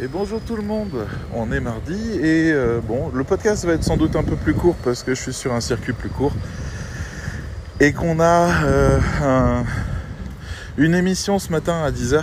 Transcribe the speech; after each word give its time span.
Et 0.00 0.06
bonjour 0.06 0.40
tout 0.40 0.54
le 0.54 0.62
monde, 0.62 1.06
on 1.34 1.50
est 1.50 1.58
mardi 1.60 2.12
et 2.22 2.52
euh, 2.52 2.80
bon, 2.80 3.10
le 3.12 3.24
podcast 3.24 3.64
va 3.64 3.72
être 3.72 3.82
sans 3.82 3.96
doute 3.96 4.14
un 4.14 4.22
peu 4.22 4.36
plus 4.36 4.54
court 4.54 4.76
parce 4.84 5.02
que 5.02 5.12
je 5.14 5.20
suis 5.20 5.32
sur 5.32 5.52
un 5.52 5.60
circuit 5.60 5.92
plus 5.92 6.08
court 6.08 6.32
et 7.80 7.92
qu'on 7.92 8.20
a 8.20 8.64
euh, 8.64 8.98
un- 9.22 9.64
une 10.76 10.94
émission 10.94 11.40
ce 11.40 11.50
matin 11.50 11.82
à 11.84 11.90
10h 11.90 12.22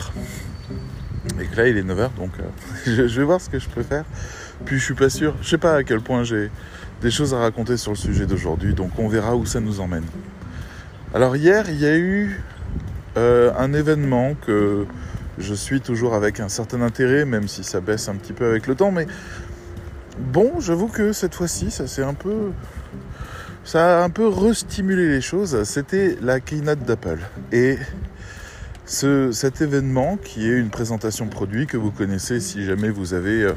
et 1.42 1.46
que 1.48 1.56
là 1.58 1.68
il 1.68 1.78
est 1.78 1.84
9h 1.84 2.12
donc 2.16 2.32
euh, 2.40 2.44
je, 2.86 3.08
je 3.10 3.20
vais 3.20 3.26
voir 3.26 3.42
ce 3.42 3.50
que 3.50 3.60
je 3.60 3.68
peux 3.68 3.84
faire. 3.84 4.06
Puis 4.64 4.80
je 4.80 4.84
suis 4.86 4.94
pas 4.94 5.10
sûr, 5.10 5.36
je 5.42 5.50
sais 5.50 5.58
pas 5.58 5.76
à 5.76 5.84
quel 5.84 6.00
point 6.00 6.24
j'ai 6.24 6.50
des 7.02 7.12
choses 7.12 7.34
à 7.34 7.40
raconter 7.40 7.76
sur 7.76 7.92
le 7.92 7.98
sujet 7.98 8.26
d'aujourd'hui 8.26 8.74
donc 8.74 8.92
on 8.98 9.10
verra 9.10 9.36
où 9.36 9.46
ça 9.46 9.60
nous 9.60 9.82
emmène. 9.82 10.06
Alors 11.14 11.36
hier 11.36 11.66
il 11.70 11.80
y 11.80 11.86
a 11.86 11.98
eu 11.98 12.42
un 13.18 13.74
événement 13.74 14.34
que 14.46 14.86
je 15.38 15.54
suis 15.54 15.82
toujours 15.82 16.14
avec 16.14 16.40
un 16.40 16.50
certain 16.50 16.82
intérêt, 16.82 17.26
même 17.26 17.48
si 17.48 17.64
ça 17.64 17.82
baisse 17.82 18.08
un 18.10 18.16
petit 18.16 18.34
peu 18.34 18.46
avec 18.46 18.68
le 18.68 18.76
temps. 18.76 18.92
Mais 18.92 19.08
bon, 20.20 20.60
j'avoue 20.60 20.88
que 20.88 21.14
cette 21.14 21.36
fois-ci, 21.36 21.72
ça 21.72 21.88
s'est 21.88 22.04
un 22.04 22.14
peu, 22.14 22.52
ça 23.64 24.00
a 24.00 24.04
un 24.04 24.10
peu 24.10 24.28
restimulé 24.28 25.08
les 25.10 25.22
choses. 25.22 25.64
C'était 25.64 26.18
la 26.22 26.40
keynote 26.40 26.80
d'Apple 26.80 27.20
et 27.52 27.78
ce, 28.86 29.32
cet 29.32 29.62
événement 29.62 30.18
qui 30.18 30.48
est 30.48 30.58
une 30.58 30.70
présentation 30.70 31.28
produit 31.28 31.66
que 31.68 31.78
vous 31.78 31.92
connaissez 31.92 32.40
si 32.40 32.64
jamais 32.64 32.90
vous 32.90 33.14
avez 33.14 33.52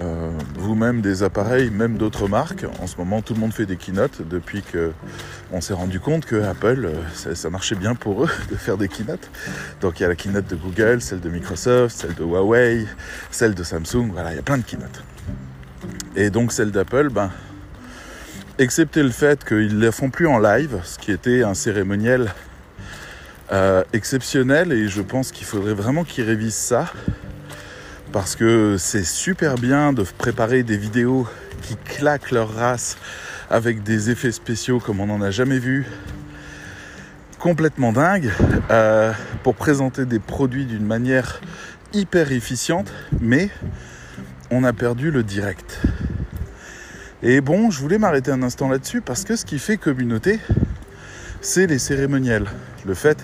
euh, 0.00 0.32
vous-même 0.56 1.00
des 1.00 1.22
appareils, 1.22 1.70
même 1.70 1.96
d'autres 1.98 2.26
marques. 2.26 2.66
En 2.80 2.86
ce 2.86 2.96
moment, 2.96 3.22
tout 3.22 3.34
le 3.34 3.40
monde 3.40 3.52
fait 3.52 3.66
des 3.66 3.76
keynotes 3.76 4.22
depuis 4.28 4.62
que 4.62 4.92
on 5.52 5.60
s'est 5.60 5.74
rendu 5.74 6.00
compte 6.00 6.24
que 6.24 6.42
Apple, 6.42 6.86
euh, 6.86 6.94
ça, 7.14 7.34
ça 7.34 7.48
marchait 7.48 7.76
bien 7.76 7.94
pour 7.94 8.24
eux 8.24 8.30
de 8.50 8.56
faire 8.56 8.76
des 8.76 8.88
keynotes. 8.88 9.30
Donc 9.80 10.00
il 10.00 10.02
y 10.02 10.06
a 10.06 10.08
la 10.08 10.16
keynote 10.16 10.48
de 10.48 10.56
Google, 10.56 11.00
celle 11.00 11.20
de 11.20 11.28
Microsoft, 11.28 11.96
celle 11.96 12.14
de 12.14 12.24
Huawei, 12.24 12.86
celle 13.30 13.54
de 13.54 13.62
Samsung. 13.62 14.10
Voilà, 14.12 14.32
il 14.32 14.36
y 14.36 14.40
a 14.40 14.42
plein 14.42 14.58
de 14.58 14.64
keynotes. 14.64 15.04
Et 16.16 16.30
donc 16.30 16.52
celle 16.52 16.72
d'Apple, 16.72 17.10
ben, 17.10 17.30
excepté 18.58 19.02
le 19.02 19.10
fait 19.10 19.44
qu'ils 19.44 19.78
ne 19.78 19.84
la 19.84 19.92
font 19.92 20.10
plus 20.10 20.26
en 20.26 20.38
live, 20.38 20.80
ce 20.84 20.98
qui 20.98 21.12
était 21.12 21.42
un 21.42 21.54
cérémoniel 21.54 22.32
euh, 23.52 23.84
exceptionnel, 23.92 24.72
et 24.72 24.88
je 24.88 25.02
pense 25.02 25.30
qu'il 25.30 25.46
faudrait 25.46 25.74
vraiment 25.74 26.04
qu'ils 26.04 26.24
révisent 26.24 26.54
ça 26.54 26.90
parce 28.14 28.36
que 28.36 28.76
c'est 28.78 29.02
super 29.02 29.56
bien 29.56 29.92
de 29.92 30.04
préparer 30.04 30.62
des 30.62 30.76
vidéos 30.76 31.26
qui 31.62 31.74
claquent 31.74 32.30
leur 32.30 32.54
race 32.54 32.96
avec 33.50 33.82
des 33.82 34.08
effets 34.08 34.30
spéciaux 34.30 34.78
comme 34.78 35.00
on 35.00 35.06
n'en 35.06 35.20
a 35.20 35.32
jamais 35.32 35.58
vu, 35.58 35.84
complètement 37.40 37.92
dingue, 37.92 38.30
euh, 38.70 39.12
pour 39.42 39.56
présenter 39.56 40.06
des 40.06 40.20
produits 40.20 40.64
d'une 40.64 40.86
manière 40.86 41.40
hyper 41.92 42.30
efficiente, 42.30 42.92
mais 43.20 43.50
on 44.52 44.62
a 44.62 44.72
perdu 44.72 45.10
le 45.10 45.24
direct. 45.24 45.80
Et 47.24 47.40
bon, 47.40 47.72
je 47.72 47.80
voulais 47.80 47.98
m'arrêter 47.98 48.30
un 48.30 48.44
instant 48.44 48.68
là-dessus 48.68 49.00
parce 49.00 49.24
que 49.24 49.34
ce 49.34 49.44
qui 49.44 49.58
fait 49.58 49.76
communauté, 49.76 50.38
c'est 51.40 51.66
les 51.66 51.80
cérémoniels, 51.80 52.46
le 52.86 52.94
fait 52.94 53.18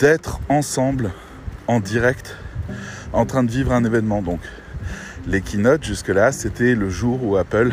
d'être 0.00 0.40
ensemble 0.48 1.12
en 1.68 1.78
direct 1.78 2.36
en 3.12 3.26
train 3.26 3.44
de 3.44 3.50
vivre 3.50 3.72
un 3.72 3.84
événement. 3.84 4.22
Donc, 4.22 4.40
les 5.26 5.40
keynotes, 5.40 5.84
jusque-là, 5.84 6.32
c'était 6.32 6.74
le 6.74 6.88
jour 6.88 7.22
où 7.24 7.36
Apple 7.36 7.72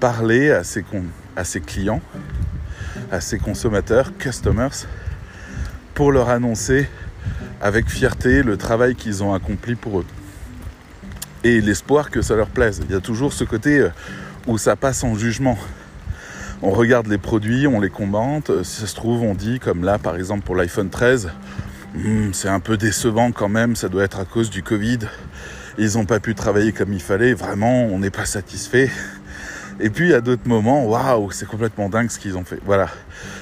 parlait 0.00 0.50
à 0.50 0.64
ses, 0.64 0.82
clients, 1.60 2.00
à 3.10 3.20
ses 3.20 3.38
consommateurs, 3.38 4.12
customers, 4.18 4.86
pour 5.94 6.12
leur 6.12 6.28
annoncer 6.28 6.88
avec 7.60 7.88
fierté 7.88 8.42
le 8.42 8.56
travail 8.56 8.94
qu'ils 8.94 9.22
ont 9.22 9.32
accompli 9.32 9.74
pour 9.74 10.00
eux. 10.00 10.06
Et 11.44 11.60
l'espoir 11.60 12.10
que 12.10 12.22
ça 12.22 12.34
leur 12.34 12.48
plaise. 12.48 12.82
Il 12.88 12.92
y 12.92 12.96
a 12.96 13.00
toujours 13.00 13.32
ce 13.32 13.44
côté 13.44 13.78
euh, 13.78 13.88
où 14.46 14.58
ça 14.58 14.76
passe 14.76 15.04
en 15.04 15.14
jugement. 15.14 15.56
On 16.62 16.70
regarde 16.70 17.06
les 17.06 17.18
produits, 17.18 17.66
on 17.66 17.80
les 17.80 17.90
commente. 17.90 18.64
Si 18.64 18.80
ça 18.80 18.86
se 18.86 18.94
trouve, 18.94 19.22
on 19.22 19.34
dit, 19.34 19.60
comme 19.60 19.84
là 19.84 19.98
par 19.98 20.16
exemple 20.16 20.42
pour 20.42 20.56
l'iPhone 20.56 20.90
13, 20.90 21.30
Hmm, 21.96 22.34
c'est 22.34 22.50
un 22.50 22.60
peu 22.60 22.76
décevant 22.76 23.32
quand 23.32 23.48
même, 23.48 23.74
ça 23.74 23.88
doit 23.88 24.04
être 24.04 24.20
à 24.20 24.26
cause 24.26 24.50
du 24.50 24.62
Covid. 24.62 24.98
Ils 25.78 25.94
n'ont 25.94 26.04
pas 26.04 26.20
pu 26.20 26.34
travailler 26.34 26.72
comme 26.72 26.92
il 26.92 27.00
fallait, 27.00 27.32
vraiment, 27.32 27.86
on 27.86 27.98
n'est 28.00 28.10
pas 28.10 28.26
satisfait. 28.26 28.90
Et 29.80 29.88
puis 29.88 30.12
à 30.12 30.20
d'autres 30.20 30.46
moments, 30.46 30.84
waouh, 30.84 31.30
c'est 31.30 31.48
complètement 31.48 31.88
dingue 31.88 32.10
ce 32.10 32.18
qu'ils 32.18 32.36
ont 32.36 32.44
fait. 32.44 32.58
Voilà. 32.66 32.90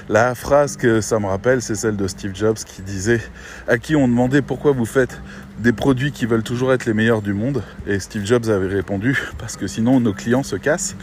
La 0.09 0.37
phrase 0.37 0.77
que 0.77 1.01
ça 1.01 1.19
me 1.19 1.27
rappelle, 1.27 1.63
c'est 1.63 1.75
celle 1.75 1.97
de 1.97 2.07
Steve 2.07 2.33
Jobs 2.33 2.59
qui 2.59 2.83
disait 2.83 3.21
à 3.67 3.77
qui 3.77 3.97
on 3.97 4.07
demandait 4.07 4.41
pourquoi 4.41 4.71
vous 4.71 4.87
faites 4.87 5.21
des 5.59 5.73
produits 5.73 6.13
qui 6.13 6.25
veulent 6.25 6.45
toujours 6.45 6.73
être 6.73 6.87
les 6.87 6.95
meilleurs 6.95 7.23
du 7.23 7.33
monde? 7.33 7.61
Et 7.89 7.99
Steve 7.99 8.25
Jobs 8.25 8.49
avait 8.51 8.69
répondu 8.69 9.19
parce 9.37 9.57
que 9.57 9.67
sinon 9.67 9.99
nos 9.99 10.13
clients 10.13 10.45
se 10.45 10.55
cassent, 10.55 10.95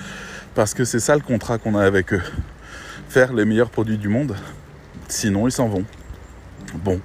parce 0.56 0.74
que 0.74 0.86
c'est 0.86 1.02
ça 1.02 1.16
le 1.16 1.22
contrat 1.22 1.58
qu'on 1.58 1.76
a 1.76 1.84
avec 1.84 2.14
eux. 2.14 2.24
Faire 3.10 3.34
les 3.34 3.44
meilleurs 3.44 3.72
produits 3.72 3.98
du 3.98 4.08
monde, 4.08 4.38
sinon 5.10 5.50
ils 5.50 5.52
s'en 5.52 5.68
vont. 5.68 5.84
Bon, 6.76 7.02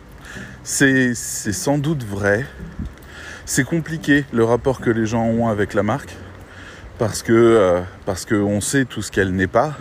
c'est 0.66 1.15
sans 1.15 1.78
doute 1.78 2.03
vrai. 2.03 2.44
C'est 3.44 3.62
compliqué 3.62 4.25
le 4.32 4.43
rapport 4.43 4.81
que 4.81 4.91
les 4.91 5.06
gens 5.06 5.25
ont 5.25 5.47
avec 5.47 5.75
la 5.75 5.84
marque 5.84 6.16
parce 6.99 7.22
euh, 7.28 7.82
parce 8.04 8.25
qu'on 8.25 8.60
sait 8.60 8.84
tout 8.84 9.00
ce 9.00 9.12
qu'elle 9.12 9.31
n'est 9.31 9.47
pas, 9.47 9.77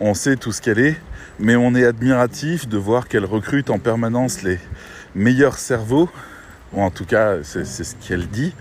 on 0.00 0.14
sait 0.14 0.34
tout 0.34 0.50
ce 0.50 0.60
qu'elle 0.60 0.80
est, 0.80 1.00
mais 1.38 1.54
on 1.54 1.76
est 1.76 1.84
admiratif 1.84 2.66
de 2.66 2.76
voir 2.76 3.06
qu'elle 3.06 3.24
recrute 3.24 3.70
en 3.70 3.78
permanence 3.78 4.42
les 4.42 4.58
meilleurs 5.14 5.58
cerveaux, 5.58 6.10
ou 6.72 6.82
en 6.82 6.90
tout 6.90 7.04
cas 7.04 7.44
c'est 7.44 7.64
ce 7.64 7.94
qu'elle 7.96 8.26
dit, 8.26 8.52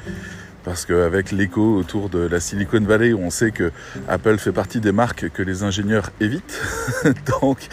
parce 0.64 0.86
qu'avec 0.86 1.31
l'écho 1.31 1.75
autour 1.75 2.09
de 2.09 2.20
la 2.20 2.40
Silicon 2.40 2.81
Valley, 2.81 3.14
on 3.14 3.30
sait 3.30 3.52
que 3.52 3.72
Apple 4.08 4.38
fait 4.38 4.52
partie 4.52 4.80
des 4.80 4.92
marques 4.92 5.30
que 5.30 5.42
les 5.42 5.64
ingénieurs 5.64 6.12
évitent. 6.20 6.59
Donc 7.42 7.68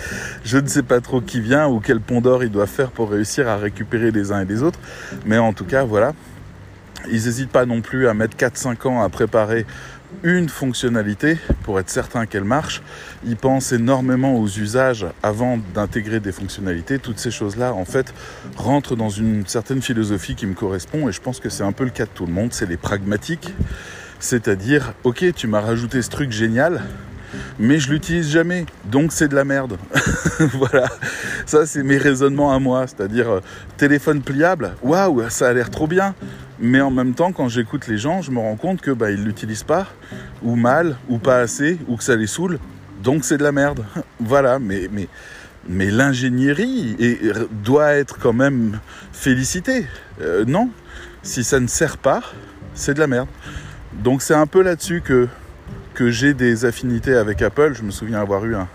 je 0.45 0.59
ne 0.59 0.67
sais 0.67 0.83
pas 0.83 1.01
trop 1.01 1.21
qui 1.21 1.41
vient 1.41 1.69
ou 1.69 1.81
quel 1.81 2.01
pont 2.01 2.21
d'or 2.21 2.45
ils 2.45 2.51
doivent 2.51 2.69
faire 2.69 2.91
pour 2.91 3.11
réussir 3.11 3.49
à 3.49 3.57
récupérer 3.57 4.11
les 4.11 4.33
uns 4.33 4.41
et 4.41 4.45
les 4.45 4.63
autres, 4.63 4.79
mais 5.25 5.39
en 5.39 5.53
tout 5.53 5.65
cas 5.65 5.85
voilà. 5.85 6.13
Ils 7.09 7.25
n'hésitent 7.25 7.51
pas 7.51 7.67
non 7.67 7.83
plus 7.83 8.09
à 8.09 8.15
mettre 8.15 8.37
4-5 8.37 8.89
ans 8.89 9.03
à 9.03 9.09
préparer 9.09 9.65
une 10.22 10.49
fonctionnalité 10.49 11.38
pour 11.62 11.81
être 11.81 11.91
certain 11.91 12.27
qu'elle 12.27 12.44
marche. 12.44 12.82
Ils 13.25 13.37
pensent 13.37 13.72
énormément 13.72 14.37
aux 14.38 14.49
usages 14.49 15.06
avant 15.22 15.59
d'intégrer 15.75 16.21
des 16.21 16.32
fonctionnalités. 16.32 16.99
Toutes 16.99 17.19
ces 17.19 17.31
choses-là, 17.31 17.75
en 17.75 17.84
fait, 17.84 18.12
rentrent 18.56 18.97
dans 18.97 19.10
une 19.10 19.47
certaine 19.47 19.82
philosophie 19.82 20.34
qui 20.34 20.47
me 20.47 20.54
correspond 20.54 21.09
et 21.09 21.12
je 21.12 21.21
pense 21.21 21.41
que 21.41 21.49
c'est 21.49 21.65
un 21.65 21.72
peu 21.72 21.84
le 21.84 21.91
cas 21.91 22.04
de 22.04 22.10
tout 22.10 22.27
le 22.27 22.32
monde. 22.32 22.53
C'est 22.53 22.69
les 22.69 22.77
pragmatiques. 22.77 23.53
C'est-à-dire, 24.19 24.94
ok, 25.04 25.25
tu 25.34 25.47
m'as 25.47 25.60
rajouté 25.60 26.00
ce 26.00 26.09
truc 26.09 26.33
génial, 26.33 26.83
mais 27.59 27.78
je 27.78 27.91
l'utilise 27.91 28.31
jamais, 28.31 28.66
donc 28.84 29.12
c'est 29.12 29.28
de 29.28 29.34
la 29.34 29.44
merde. 29.44 29.78
voilà, 30.54 30.87
ça 31.44 31.66
c'est 31.66 31.83
mes 31.83 31.98
raisonnements 31.98 32.53
à 32.53 32.59
moi, 32.59 32.87
c'est-à-dire 32.87 33.31
euh, 33.31 33.41
téléphone 33.77 34.22
pliable, 34.22 34.75
waouh, 34.83 35.28
ça 35.28 35.48
a 35.48 35.53
l'air 35.53 35.71
trop 35.71 35.87
bien, 35.87 36.15
mais 36.61 36.81
en 36.81 36.91
même 36.91 37.15
temps 37.15 37.33
quand 37.33 37.49
j'écoute 37.49 37.87
les 37.87 37.99
gens, 37.99 38.22
je 38.22 38.31
me 38.31 38.39
rends 38.39 38.56
compte 38.56 38.81
que 38.81 38.91
bah 38.91 39.11
ils 39.11 39.22
l'utilisent 39.22 39.65
pas, 39.65 39.87
ou 40.43 40.56
mal, 40.56 40.97
ou 41.09 41.19
pas 41.19 41.39
assez, 41.39 41.78
ou 41.89 41.97
que 41.97 42.05
ça 42.05 42.17
les 42.17 42.27
saoule, 42.27 42.59
donc 43.03 43.25
c'est 43.25 43.39
de 43.39 43.43
la 43.43 43.53
merde. 43.53 43.84
voilà, 44.21 44.59
mais 44.59 44.89
mais 44.91 45.09
mais 45.69 45.91
l'ingénierie 45.91 46.97
doit 47.65 47.95
être 47.95 48.19
quand 48.19 48.33
même 48.33 48.78
félicitée. 49.12 49.87
Euh, 50.21 50.45
non, 50.47 50.71
si 51.22 51.43
ça 51.43 51.59
ne 51.59 51.66
sert 51.66 51.99
pas, 51.99 52.22
c'est 52.75 52.95
de 52.95 53.00
la 53.00 53.06
merde. 53.06 53.28
Donc 53.93 54.22
c'est 54.22 54.34
un 54.34 54.47
peu 54.47 54.62
là-dessus 54.62 55.00
que 55.00 55.28
que 55.95 56.11
j'ai 56.11 56.34
des 56.34 56.65
affinités 56.66 57.15
avec 57.15 57.41
Apple. 57.43 57.72
Je 57.75 57.83
me 57.83 57.91
souviens 57.91 58.21
avoir 58.21 58.45
eu 58.45 58.55
un 58.55 58.69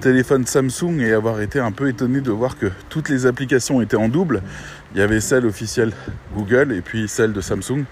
téléphone 0.00 0.46
Samsung 0.46 1.00
et 1.00 1.12
avoir 1.12 1.40
été 1.40 1.58
un 1.58 1.72
peu 1.72 1.88
étonné 1.88 2.20
de 2.20 2.30
voir 2.30 2.56
que 2.56 2.66
toutes 2.88 3.08
les 3.08 3.26
applications 3.26 3.82
étaient 3.82 3.96
en 3.96 4.08
double. 4.08 4.42
Il 4.94 4.98
y 4.98 5.02
avait 5.02 5.20
celle 5.20 5.46
officielle 5.46 5.92
Google 6.34 6.72
et 6.72 6.82
puis 6.82 7.08
celle 7.08 7.32
de 7.32 7.40
Samsung 7.40 7.84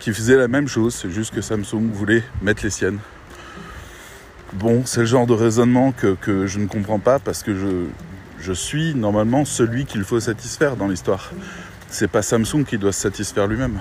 qui 0.00 0.12
faisait 0.12 0.36
la 0.36 0.48
même 0.48 0.66
chose. 0.66 0.94
C'est 0.94 1.10
juste 1.10 1.34
que 1.34 1.40
Samsung 1.40 1.90
voulait 1.92 2.24
mettre 2.42 2.64
les 2.64 2.70
siennes. 2.70 2.98
Bon, 4.54 4.82
c'est 4.84 5.00
le 5.00 5.06
genre 5.06 5.26
de 5.26 5.34
raisonnement 5.34 5.92
que, 5.92 6.46
je 6.46 6.58
ne 6.58 6.66
comprends 6.66 6.98
pas 6.98 7.18
parce 7.18 7.42
que 7.42 7.54
je, 7.54 7.86
je 8.40 8.52
suis 8.52 8.94
normalement 8.94 9.44
celui 9.44 9.84
qu'il 9.84 10.02
faut 10.04 10.20
satisfaire 10.20 10.76
dans 10.76 10.88
l'histoire. 10.88 11.32
C'est 11.90 12.08
pas 12.08 12.22
Samsung 12.22 12.64
qui 12.66 12.78
doit 12.78 12.92
se 12.92 13.00
satisfaire 13.00 13.46
lui-même. 13.46 13.78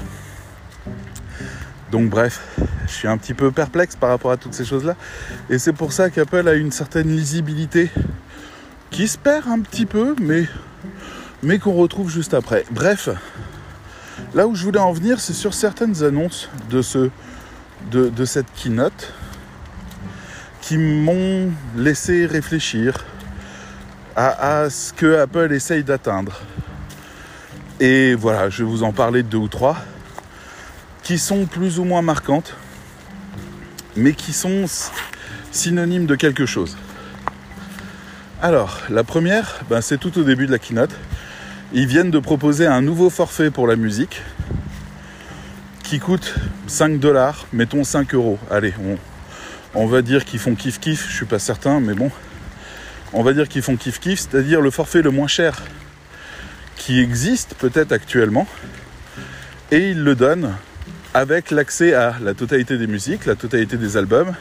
Donc 1.92 2.10
bref, 2.10 2.42
je 2.86 2.92
suis 2.92 3.08
un 3.08 3.18
petit 3.18 3.34
peu 3.34 3.52
perplexe 3.52 3.96
par 3.96 4.10
rapport 4.10 4.32
à 4.32 4.38
toutes 4.38 4.54
ces 4.54 4.66
choses-là. 4.66 4.96
Et 5.50 5.58
c'est 5.58 5.74
pour 5.74 5.94
ça 5.94 6.10
qu'Apple 6.10 6.48
a 6.48 6.54
une 6.54 6.72
certaine 6.72 7.08
lisibilité 7.08 7.90
qui 8.90 9.08
se 9.08 9.18
perd 9.18 9.48
un 9.48 9.60
petit 9.60 9.86
peu, 9.86 10.16
mais, 10.22 10.46
mais 11.44 11.60
qu'on 11.60 11.74
retrouve 11.74 12.10
juste 12.10 12.34
après. 12.34 12.66
Bref, 12.72 13.10
là 14.34 14.48
où 14.48 14.56
je 14.56 14.64
voulais 14.64 14.80
en 14.80 14.92
venir, 14.92 15.20
c'est 15.20 15.34
sur 15.34 15.54
certaines 15.54 16.04
annonces 16.04 16.50
de, 16.70 16.82
ce, 16.82 17.10
de, 17.92 18.10
de 18.10 18.26
cette 18.26 18.48
keynote 18.54 19.14
qui 20.62 20.78
m'ont 20.78 21.52
laissé 21.76 22.26
réfléchir 22.26 23.06
à, 24.18 24.70
ce 24.70 24.92
que 24.94 25.20
Apple 25.20 25.54
essaye 25.54 25.84
d'atteindre. 25.84 26.42
Et 27.80 28.16
voilà, 28.16 28.50
je 28.50 28.64
vais 28.64 28.70
vous 28.70 28.82
en 28.82 28.92
parler 28.92 29.22
de 29.22 29.28
deux 29.28 29.38
ou 29.38 29.48
trois. 29.48 29.78
qui 31.04 31.20
sont 31.20 31.46
plus 31.46 31.80
ou 31.80 31.86
moins 31.86 32.02
marquantes, 32.02 32.56
mais 33.96 34.14
qui 34.14 34.34
sont 34.34 34.66
synonymes 35.52 36.06
de 36.06 36.16
quelque 36.16 36.46
chose. 36.46 36.76
Alors, 38.42 38.82
la 38.90 39.06
première, 39.06 39.62
ben, 39.70 39.80
c'est 39.80 39.98
tout 39.98 40.18
au 40.20 40.24
début 40.24 40.48
de 40.48 40.52
la 40.52 40.60
keynote. 40.60 40.92
Ils 41.74 41.86
viennent 41.86 42.12
de 42.12 42.20
proposer 42.20 42.66
un 42.66 42.82
nouveau 42.82 43.10
forfait 43.10 43.52
pour 43.52 43.68
la 43.68 43.76
musique 43.76 44.22
qui 45.84 46.00
coûte 46.00 46.36
5 46.68 46.98
dollars, 46.98 47.46
mettons 47.52 47.84
5 47.84 48.14
euros. 48.14 48.40
Allez, 48.50 48.74
on, 49.76 49.86
va 49.86 50.02
dire 50.02 50.24
qu'ils 50.24 50.40
font 50.40 50.56
kiff 50.56 50.80
kiff, 50.80 51.10
je 51.10 51.14
suis 51.14 51.26
pas 51.26 51.40
certain, 51.40 51.82
mais 51.82 51.94
bon, 51.94 52.10
on 53.12 53.22
va 53.22 53.34
dire 53.34 53.50
qu'ils 53.50 53.62
font 53.62 53.76
kiff 53.76 54.00
kiff, 54.00 54.22
c'est-à-dire 54.22 54.62
le 54.62 54.72
forfait 54.72 55.02
le 55.02 55.12
moins 55.12 55.28
cher 55.28 55.62
qui 56.78 57.02
existe 57.02 57.56
peut-être 57.56 57.92
actuellement, 57.92 58.48
et 59.72 59.90
ils 59.90 60.02
le 60.02 60.16
donnent 60.16 60.54
avec 61.14 61.52
l'accès 61.52 61.94
à 61.94 62.16
la 62.22 62.34
totalité 62.34 62.78
des 62.78 62.88
musiques, 62.88 63.26
la 63.26 63.36
totalité 63.36 63.76
des 63.76 63.98
albums, 63.98 64.36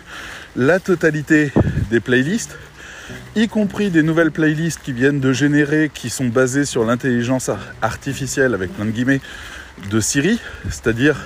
la 0.54 0.78
totalité 0.78 1.52
des 1.90 1.98
playlists, 1.98 2.56
y 3.34 3.48
compris 3.48 3.90
des 3.90 4.02
nouvelles 4.02 4.30
playlists 4.30 4.80
qui 4.82 4.92
viennent 4.92 5.20
de 5.20 5.32
générer, 5.32 5.90
qui 5.92 6.10
sont 6.10 6.26
basées 6.26 6.64
sur 6.64 6.84
l'intelligence 6.84 7.50
artificielle, 7.82 8.54
avec 8.54 8.72
plein 8.72 8.84
de 8.84 8.90
guillemets, 8.90 9.20
de 9.90 10.00
Siri, 10.00 10.40
c'est-à-dire 10.64 11.16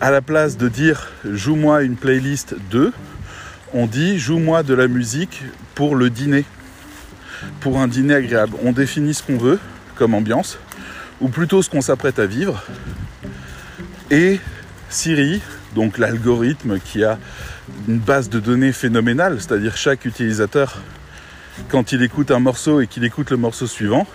à 0.00 0.10
la 0.10 0.22
place 0.22 0.56
de 0.56 0.68
dire 0.68 1.12
joue-moi 1.24 1.82
une 1.82 1.96
playlist 1.96 2.56
de, 2.70 2.92
on 3.74 3.86
dit 3.86 4.18
joue-moi 4.18 4.62
de 4.62 4.74
la 4.74 4.88
musique 4.88 5.42
pour 5.74 5.94
le 5.94 6.10
dîner, 6.10 6.44
pour 7.60 7.78
un 7.78 7.88
dîner 7.88 8.14
agréable. 8.14 8.56
On 8.64 8.72
définit 8.72 9.14
ce 9.14 9.22
qu'on 9.22 9.36
veut 9.36 9.58
comme 9.94 10.14
ambiance, 10.14 10.58
ou 11.20 11.28
plutôt 11.28 11.62
ce 11.62 11.70
qu'on 11.70 11.82
s'apprête 11.82 12.18
à 12.18 12.26
vivre. 12.26 12.62
Et 14.10 14.40
Siri, 14.88 15.40
donc 15.74 15.98
l'algorithme 15.98 16.78
qui 16.78 17.04
a 17.04 17.18
une 17.88 17.98
base 17.98 18.28
de 18.28 18.40
données 18.40 18.72
phénoménale, 18.72 19.40
c'est-à-dire 19.40 19.76
chaque 19.76 20.04
utilisateur, 20.04 20.78
quand 21.68 21.92
il 21.92 22.02
écoute 22.02 22.30
un 22.30 22.38
morceau 22.38 22.80
et 22.80 22.86
qu'il 22.86 23.04
écoute 23.04 23.30
le 23.30 23.36
morceau 23.36 23.66
suivant, 23.66 24.06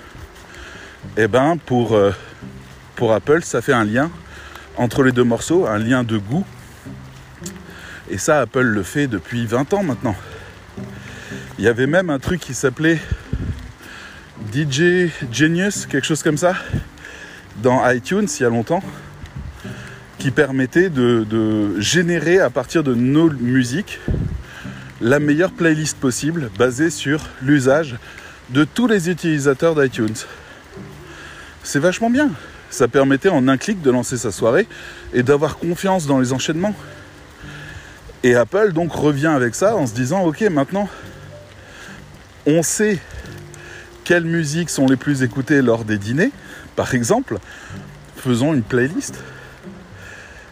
eh 1.16 1.28
ben 1.28 1.58
pour, 1.66 1.94
euh, 1.96 2.12
pour 2.96 3.14
Apple, 3.14 3.44
ça 3.44 3.62
fait 3.62 3.74
un 3.74 3.86
lien 3.86 4.10
entre 4.76 5.04
les 5.04 5.12
deux 5.12 5.24
morceaux, 5.24 5.66
un 5.66 5.78
lien 5.78 6.04
de 6.04 6.18
goût. 6.18 6.46
Et 8.10 8.18
ça, 8.18 8.42
Apple 8.42 8.62
le 8.62 8.84
fait 8.84 9.08
depuis 9.08 9.46
20 9.46 9.74
ans 9.74 9.84
maintenant. 9.84 10.16
Il 11.58 11.66
y 11.66 11.68
avait 11.68 11.88
même 11.88 12.10
un 12.10 12.20
truc 12.20 12.40
qui 12.40 12.54
s'appelait 12.54 13.00
DJ 14.54 15.10
Genius, 15.32 15.86
quelque 15.86 16.06
chose 16.06 16.24
comme 16.24 16.38
ça, 16.38 16.54
dans 17.62 17.88
iTunes 17.90 18.28
il 18.40 18.44
y 18.44 18.46
a 18.46 18.50
longtemps, 18.50 18.84
qui 20.18 20.32
permettait 20.32 20.90
de, 20.90 21.80
générer 21.80 22.40
à 22.40 22.50
partir 22.50 22.84
de 22.84 22.94
nos 22.94 23.30
musiques 23.30 24.00
la 25.00 25.20
meilleure 25.20 25.52
playlist 25.52 25.98
possible 25.98 26.50
basée 26.58 26.90
sur 26.90 27.22
l'usage 27.42 27.98
de 28.50 28.64
tous 28.64 28.88
les 28.88 29.10
utilisateurs 29.10 29.76
d'iTunes. 29.76 30.16
C'est 31.64 31.80
vachement 31.80 32.10
bien. 32.10 32.32
Ça 32.70 32.88
permettait 32.88 33.30
en 33.30 33.48
un 33.48 33.58
clic 33.58 33.82
de 33.82 33.92
lancer 33.92 34.18
sa 34.18 34.32
soirée 34.32 34.68
et 35.14 35.24
d'avoir 35.24 35.58
confiance 35.58 36.08
dans 36.08 36.20
les 36.20 36.34
enchaînements. 36.34 36.76
Et 38.24 38.36
Apple 38.36 38.74
donc 38.74 38.92
revient 38.92 39.28
avec 39.28 39.54
ça 39.54 39.76
en 39.76 39.86
se 39.86 39.94
disant 39.94 40.24
ok 40.24 40.42
maintenant 40.50 40.90
on 42.48 42.64
sait 42.64 43.00
quelles 44.08 44.24
musiques 44.24 44.70
sont 44.70 44.88
les 44.88 44.96
plus 44.96 45.22
écoutées 45.22 45.62
lors 45.62 45.84
des 45.84 45.98
dîners, 45.98 46.32
par 46.78 46.96
exemple, 46.96 47.40
faisons 48.16 48.54
une 48.54 48.64
playlist, 48.64 49.22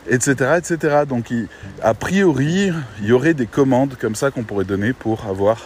etc. 0.10 0.58
etc. 0.58 1.04
Donc 1.08 1.34
a 1.82 1.94
priori, 1.94 2.72
il 3.02 3.06
y 3.06 3.12
aurait 3.12 3.34
des 3.34 3.48
commandes 3.48 3.96
comme 4.00 4.16
ça 4.16 4.32
qu'on 4.32 4.44
pourrait 4.44 4.66
donner 4.66 4.94
pour 4.94 5.26
avoir 5.26 5.62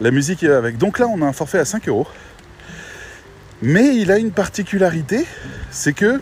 la 0.00 0.10
musique 0.10 0.44
avec. 0.44 0.78
Donc 0.78 0.98
là, 0.98 1.06
on 1.08 1.22
a 1.22 1.26
un 1.26 1.32
forfait 1.32 1.58
à 1.58 1.64
5 1.64 1.88
euros. 1.88 2.06
Mais 3.62 3.94
il 3.96 4.10
a 4.10 4.18
une 4.18 4.30
particularité, 4.30 5.26
c'est 5.70 5.92
que, 5.92 6.20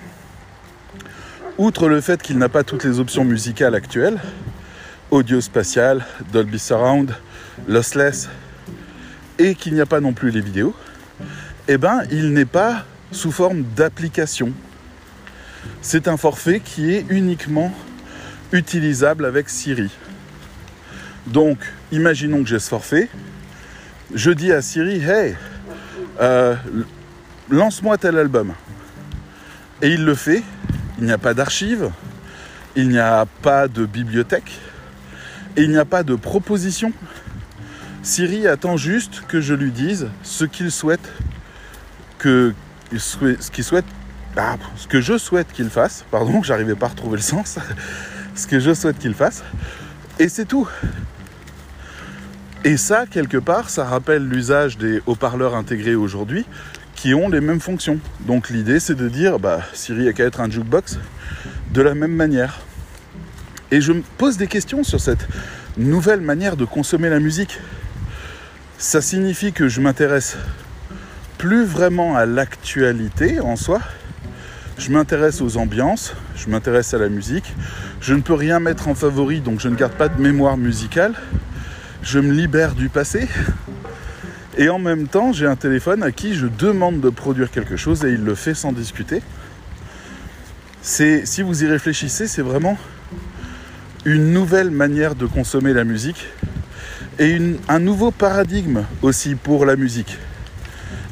outre 1.56 1.88
le 1.88 2.00
fait 2.00 2.20
qu'il 2.20 2.37
n'a 2.37 2.49
pas 2.49 2.64
toutes 2.64 2.82
les 2.82 2.99
options 2.99 3.25
musicales 3.25 3.76
actuelles, 3.76 4.19
audio 5.12 5.41
spatial, 5.41 6.05
Dolby 6.32 6.58
Surround, 6.58 7.14
lossless, 7.69 8.29
et 9.38 9.55
qu'il 9.55 9.75
n'y 9.75 9.81
a 9.81 9.87
pas 9.87 10.00
non 10.00 10.12
plus 10.12 10.31
les 10.31 10.41
vidéos, 10.41 10.75
eh 11.69 11.79
ben, 11.79 12.02
il 12.11 12.32
n'est 12.32 12.44
pas 12.44 12.84
sous 13.12 13.31
forme 13.31 13.62
d'application. 13.62 14.52
C'est 15.82 16.09
un 16.09 16.17
forfait 16.17 16.61
qui 16.61 16.94
est 16.94 17.05
uniquement 17.09 17.73
utilisable 18.53 19.25
avec 19.25 19.49
Siri. 19.49 19.91
Donc, 21.26 21.59
imaginons 21.93 22.43
que 22.43 22.49
j'ai 22.49 22.59
ce 22.59 22.69
forfait. 22.69 23.09
Je 24.15 24.31
dis 24.31 24.53
à 24.53 24.62
Siri, 24.62 25.03
hey, 25.03 25.37
euh, 26.20 26.55
lance-moi 27.50 27.99
tel 27.99 28.19
album. 28.19 28.55
Et 29.82 29.88
il 29.88 30.05
le 30.05 30.15
fait. 30.15 30.43
Il 30.99 31.05
n'y 31.05 31.12
a 31.12 31.19
pas 31.19 31.32
d'archives, 31.32 31.91
il 32.75 32.88
n'y 32.88 32.99
a 32.99 33.25
pas 33.43 33.69
de 33.69 33.87
bibliothèque, 33.87 34.59
il 35.56 35.70
n'y 35.70 35.76
a 35.76 35.85
pas 35.85 36.03
de 36.03 36.17
proposition. 36.17 36.93
Siri 38.03 38.49
attend 38.49 38.76
juste 38.76 39.23
que 39.29 39.41
je 39.41 39.55
lui 39.55 39.70
dise 39.70 40.09
ce 40.25 40.44
qu'il 40.44 40.73
souhaite 40.73 41.12
ce 42.20 43.50
qu'il 43.50 43.65
souhaite 43.65 43.85
ah, 44.38 44.56
ce 44.76 44.87
que 44.87 45.00
je 45.00 45.19
souhaite 45.19 45.52
qu'il 45.52 45.69
fasse, 45.69 46.05
pardon, 46.11 46.43
j'arrivais 46.44 46.76
pas 46.76 46.87
à 46.87 46.90
retrouver 46.90 47.17
le 47.17 47.23
sens, 47.23 47.58
ce 48.35 48.46
que 48.46 48.61
je 48.61 48.73
souhaite 48.73 48.99
qu'il 48.99 49.14
fasse, 49.14 49.43
et 50.19 50.29
c'est 50.29 50.46
tout. 50.46 50.69
Et 52.64 52.76
ça, 52.76 53.06
quelque 53.06 53.38
part, 53.38 53.70
ça 53.70 53.85
rappelle 53.85 54.26
l'usage 54.26 54.79
des 54.79 55.00
haut-parleurs 55.06 55.55
intégrés 55.55 55.94
aujourd'hui, 55.94 56.44
qui 56.94 57.14
ont 57.14 57.29
les 57.29 57.40
mêmes 57.40 57.61
fonctions. 57.61 58.00
Donc 58.20 58.50
l'idée 58.50 58.81
c'est 58.81 58.96
de 58.96 59.08
dire 59.08 59.38
bah 59.38 59.61
Siri 59.73 60.08
a 60.08 60.12
qu'à 60.12 60.25
être 60.25 60.41
un 60.41 60.50
jukebox 60.50 60.99
de 61.73 61.82
la 61.82 61.94
même 61.94 62.12
manière. 62.12 62.58
Et 63.70 63.81
je 63.81 63.93
me 63.93 64.02
pose 64.17 64.37
des 64.37 64.49
questions 64.49 64.82
sur 64.82 64.99
cette 64.99 65.29
nouvelle 65.76 66.20
manière 66.20 66.56
de 66.56 66.64
consommer 66.64 67.08
la 67.08 67.20
musique. 67.20 67.61
Ça 68.79 69.00
signifie 69.00 69.52
que 69.52 69.69
je 69.69 69.81
m'intéresse 69.81 70.37
plus 71.37 71.64
vraiment 71.64 72.17
à 72.17 72.27
l'actualité 72.27 73.39
en 73.39 73.55
soi. 73.55 73.81
Je 74.79 74.93
m'intéresse 74.93 75.41
aux 75.41 75.56
ambiances, 75.56 76.15
je 76.37 76.49
m'intéresse 76.49 76.94
à 76.94 76.99
la 76.99 77.08
musique. 77.08 77.53
Je 78.01 78.15
ne 78.15 78.20
peux 78.20 78.35
rien 78.35 78.61
mettre 78.61 78.87
en 78.87 78.94
favori, 78.94 79.41
donc 79.41 79.58
je 79.58 79.69
ne 79.69 79.75
garde 79.75 79.93
pas 79.93 80.08
de 80.08 80.20
mémoire 80.23 80.56
musicale. 80.56 81.15
Je 82.03 82.20
me 82.20 82.32
libère 82.32 82.75
du 82.75 82.89
passé. 82.89 83.27
Et 84.56 84.69
en 84.69 84.79
même 84.79 85.08
temps, 85.08 85.32
j'ai 85.32 85.47
un 85.47 85.56
téléphone 85.56 86.03
à 86.05 86.13
qui 86.13 86.35
je 86.35 86.47
demande 86.47 87.01
de 87.01 87.11
produire 87.11 87.51
quelque 87.51 87.77
chose 87.77 88.05
et 88.05 88.11
il 88.11 88.25
le 88.25 88.37
fait 88.37 88.55
sans 88.55 88.73
discuter. 88.73 89.20
Si 90.81 91.43
vous 91.43 91.65
y 91.65 91.67
réfléchissez, 91.67 92.29
c'est 92.29 92.43
vraiment 92.43 92.79
une 94.05 94.32
nouvelle 94.32 94.70
manière 94.70 95.17
de 95.17 95.27
consommer 95.27 95.73
la 95.73 95.85
musique 95.85 96.29
et 97.19 97.39
un 97.69 97.79
nouveau 97.81 98.13
paradigme 98.13 98.85
aussi 99.03 99.35
pour 99.35 99.67
la 99.67 99.75
musique. 99.75 100.19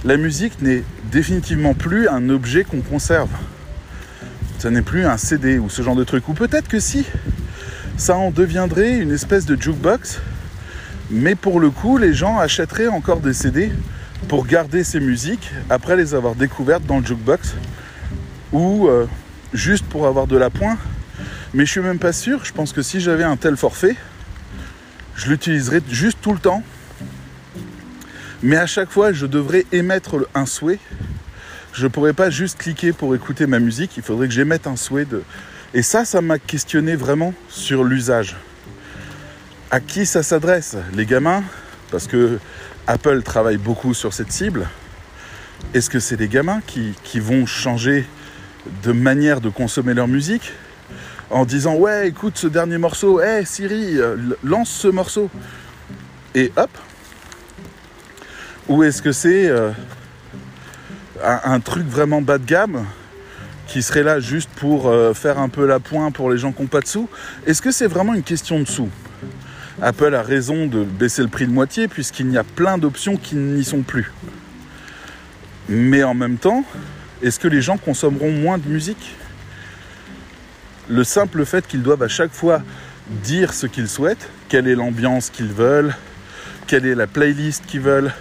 La 0.04 0.16
musique 0.16 0.62
n'est 0.62 0.84
définitivement 1.10 1.74
plus 1.74 2.08
un 2.08 2.28
objet 2.28 2.62
qu'on 2.62 2.80
conserve. 2.80 3.28
Ça 4.58 4.70
n'est 4.70 4.82
plus 4.82 5.06
un 5.06 5.16
CD 5.16 5.58
ou 5.58 5.68
ce 5.68 5.82
genre 5.82 5.96
de 5.96 6.04
truc. 6.04 6.28
Ou 6.28 6.34
peut-être 6.34 6.68
que 6.68 6.80
si, 6.80 7.04
ça 7.96 8.16
en 8.16 8.30
deviendrait 8.30 8.98
une 8.98 9.12
espèce 9.12 9.46
de 9.46 9.60
jukebox 9.60 10.20
mais 11.10 11.36
pour 11.36 11.60
le 11.60 11.70
coup, 11.70 11.98
les 11.98 12.12
gens 12.12 12.38
achèteraient 12.38 12.88
encore 12.88 13.20
des 13.20 13.32
CD 13.32 13.70
pour 14.28 14.44
garder 14.46 14.82
ces 14.82 14.98
musiques 14.98 15.52
après 15.70 15.96
les 15.96 16.14
avoir 16.14 16.34
découvertes 16.34 16.84
dans 16.84 16.98
le 16.98 17.06
jukebox 17.06 17.54
ou 18.52 18.88
euh, 18.88 19.06
juste 19.52 19.84
pour 19.86 20.06
avoir 20.06 20.26
de 20.26 20.36
la 20.36 20.50
pointe. 20.50 20.78
Mais 21.54 21.64
je 21.64 21.70
suis 21.70 21.80
même 21.80 22.00
pas 22.00 22.12
sûr. 22.12 22.44
Je 22.44 22.52
pense 22.52 22.72
que 22.72 22.82
si 22.82 23.00
j'avais 23.00 23.22
un 23.22 23.36
tel 23.36 23.56
forfait, 23.56 23.94
je 25.14 25.30
l'utiliserais 25.30 25.80
juste 25.88 26.18
tout 26.20 26.32
le 26.32 26.40
temps. 26.40 26.62
Mais 28.42 28.56
à 28.56 28.66
chaque 28.66 28.90
fois, 28.90 29.12
je 29.12 29.26
devrais 29.26 29.64
émettre 29.70 30.28
un 30.34 30.44
souhait. 30.44 30.80
Je 31.76 31.86
pourrais 31.86 32.14
pas 32.14 32.30
juste 32.30 32.56
cliquer 32.56 32.94
pour 32.94 33.14
écouter 33.14 33.46
ma 33.46 33.58
musique. 33.58 33.98
Il 33.98 34.02
faudrait 34.02 34.28
que 34.28 34.32
j'émette 34.32 34.66
un 34.66 34.76
souhait 34.76 35.04
de. 35.04 35.22
Et 35.74 35.82
ça, 35.82 36.06
ça 36.06 36.22
m'a 36.22 36.38
questionné 36.38 36.96
vraiment 36.96 37.34
sur 37.50 37.84
l'usage 37.84 38.34
à 39.70 39.80
qui 39.80 40.06
ça 40.06 40.22
s'adresse 40.22 40.76
Les 40.94 41.04
gamins? 41.04 41.44
Parce 41.90 42.06
que 42.06 42.38
Apple 42.86 43.22
travaille 43.22 43.58
beaucoup 43.58 43.92
sur 43.92 44.14
cette 44.14 44.32
cible. 44.32 44.66
Est-ce 45.74 45.90
que 45.90 45.98
c'est 45.98 46.16
des 46.16 46.28
gamins 46.28 46.62
qui, 46.66 47.20
vont 47.20 47.44
changer 47.44 48.06
de 48.82 48.92
manière 48.92 49.42
de 49.42 49.50
consommer 49.50 49.92
leur 49.92 50.08
musique? 50.08 50.52
En 51.28 51.44
disant 51.44 51.74
ouais 51.74 52.08
écoute 52.08 52.38
ce 52.38 52.46
dernier 52.46 52.78
morceau, 52.78 53.20
hé 53.20 53.44
Siri, 53.44 53.98
euh, 53.98 54.16
lance 54.42 54.70
ce 54.70 54.88
morceau 54.88 55.28
et 56.34 56.52
hop 56.56 56.70
Ou 58.68 58.82
est-ce 58.84 59.02
que 59.02 59.12
c'est 59.12 59.48
euh, 59.48 59.72
un, 61.22 61.60
truc 61.60 61.86
vraiment 61.86 62.20
bas 62.22 62.38
de 62.38 62.44
gamme 62.44 62.84
qui 63.66 63.82
serait 63.82 64.02
là 64.02 64.20
juste 64.20 64.50
pour 64.56 64.88
euh, 64.88 65.12
faire 65.14 65.38
un 65.38 65.48
peu 65.48 65.66
la 65.66 65.80
pointe 65.80 66.14
pour 66.14 66.30
les 66.30 66.38
gens 66.38 66.52
qui 66.52 66.62
n'ont 66.62 66.68
pas 66.68 66.80
de 66.80 66.86
sous. 66.86 67.08
Est-ce 67.46 67.60
que 67.60 67.70
c'est 67.70 67.86
vraiment 67.86 68.14
une 68.14 68.22
question 68.22 68.60
de 68.60 68.66
sous? 68.66 68.88
Apple 69.82 70.14
a 70.14 70.22
raison 70.22 70.66
de 70.66 70.84
baisser 70.84 71.22
le 71.22 71.28
prix 71.28 71.46
de 71.46 71.52
moitié 71.52 71.88
puisqu'il 71.88 72.30
y 72.30 72.38
a 72.38 72.44
plein 72.44 72.78
d'options 72.78 73.16
qui 73.16 73.36
n'y 73.36 73.64
sont 73.64 73.82
plus. 73.82 74.12
Mais 75.68 76.02
en 76.02 76.14
même 76.14 76.38
temps, 76.38 76.64
est-ce 77.22 77.38
que 77.38 77.48
les 77.48 77.60
gens 77.60 77.76
consommeront 77.76 78.30
moins 78.30 78.58
de 78.58 78.68
musique? 78.68 79.14
Le 80.88 81.02
simple 81.02 81.44
fait 81.44 81.66
qu'ils 81.66 81.82
doivent 81.82 82.02
à 82.02 82.08
chaque 82.08 82.32
fois 82.32 82.62
dire 83.24 83.52
ce 83.52 83.66
qu'ils 83.66 83.88
souhaitent, 83.88 84.28
quelle 84.48 84.68
est 84.68 84.74
l'ambiance 84.74 85.30
qu'ils 85.30 85.52
veulent, 85.52 85.94
quelle 86.66 86.86
est 86.86 86.94
la 86.94 87.06
playlist 87.06 87.66
qu'ils 87.66 87.80
veulent, 87.80 88.12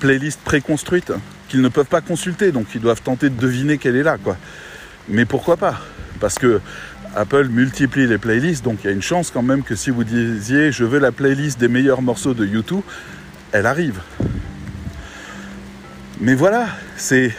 playlist 0.00 0.40
préconstruite 0.40 1.12
qu'ils 1.52 1.60
ne 1.60 1.68
peuvent 1.68 1.84
pas 1.84 2.00
consulter, 2.00 2.50
donc 2.50 2.68
ils 2.74 2.80
doivent 2.80 3.02
tenter 3.02 3.28
de 3.28 3.38
deviner 3.38 3.76
quelle 3.76 3.94
est 3.96 4.02
là, 4.02 4.16
quoi. 4.16 4.38
Mais 5.06 5.26
pourquoi 5.26 5.58
pas? 5.58 5.78
Parce 6.18 6.38
que 6.38 6.62
Apple 7.14 7.48
multiplie 7.48 8.06
les 8.06 8.16
playlists, 8.16 8.64
donc 8.64 8.78
il 8.82 8.86
y 8.86 8.90
a 8.90 8.92
une 8.92 9.02
chance 9.02 9.30
quand 9.30 9.42
même 9.42 9.62
que 9.62 9.74
si 9.74 9.90
vous 9.90 10.02
disiez 10.02 10.72
je 10.72 10.84
veux 10.84 10.98
la 10.98 11.12
playlist 11.12 11.60
des 11.60 11.68
meilleurs 11.68 12.00
morceaux 12.00 12.32
de 12.32 12.46
YouTube, 12.46 12.80
elle 13.52 13.66
arrive. 13.66 14.00
Mais 16.22 16.34
voilà, 16.34 16.68
c'est 16.96 17.34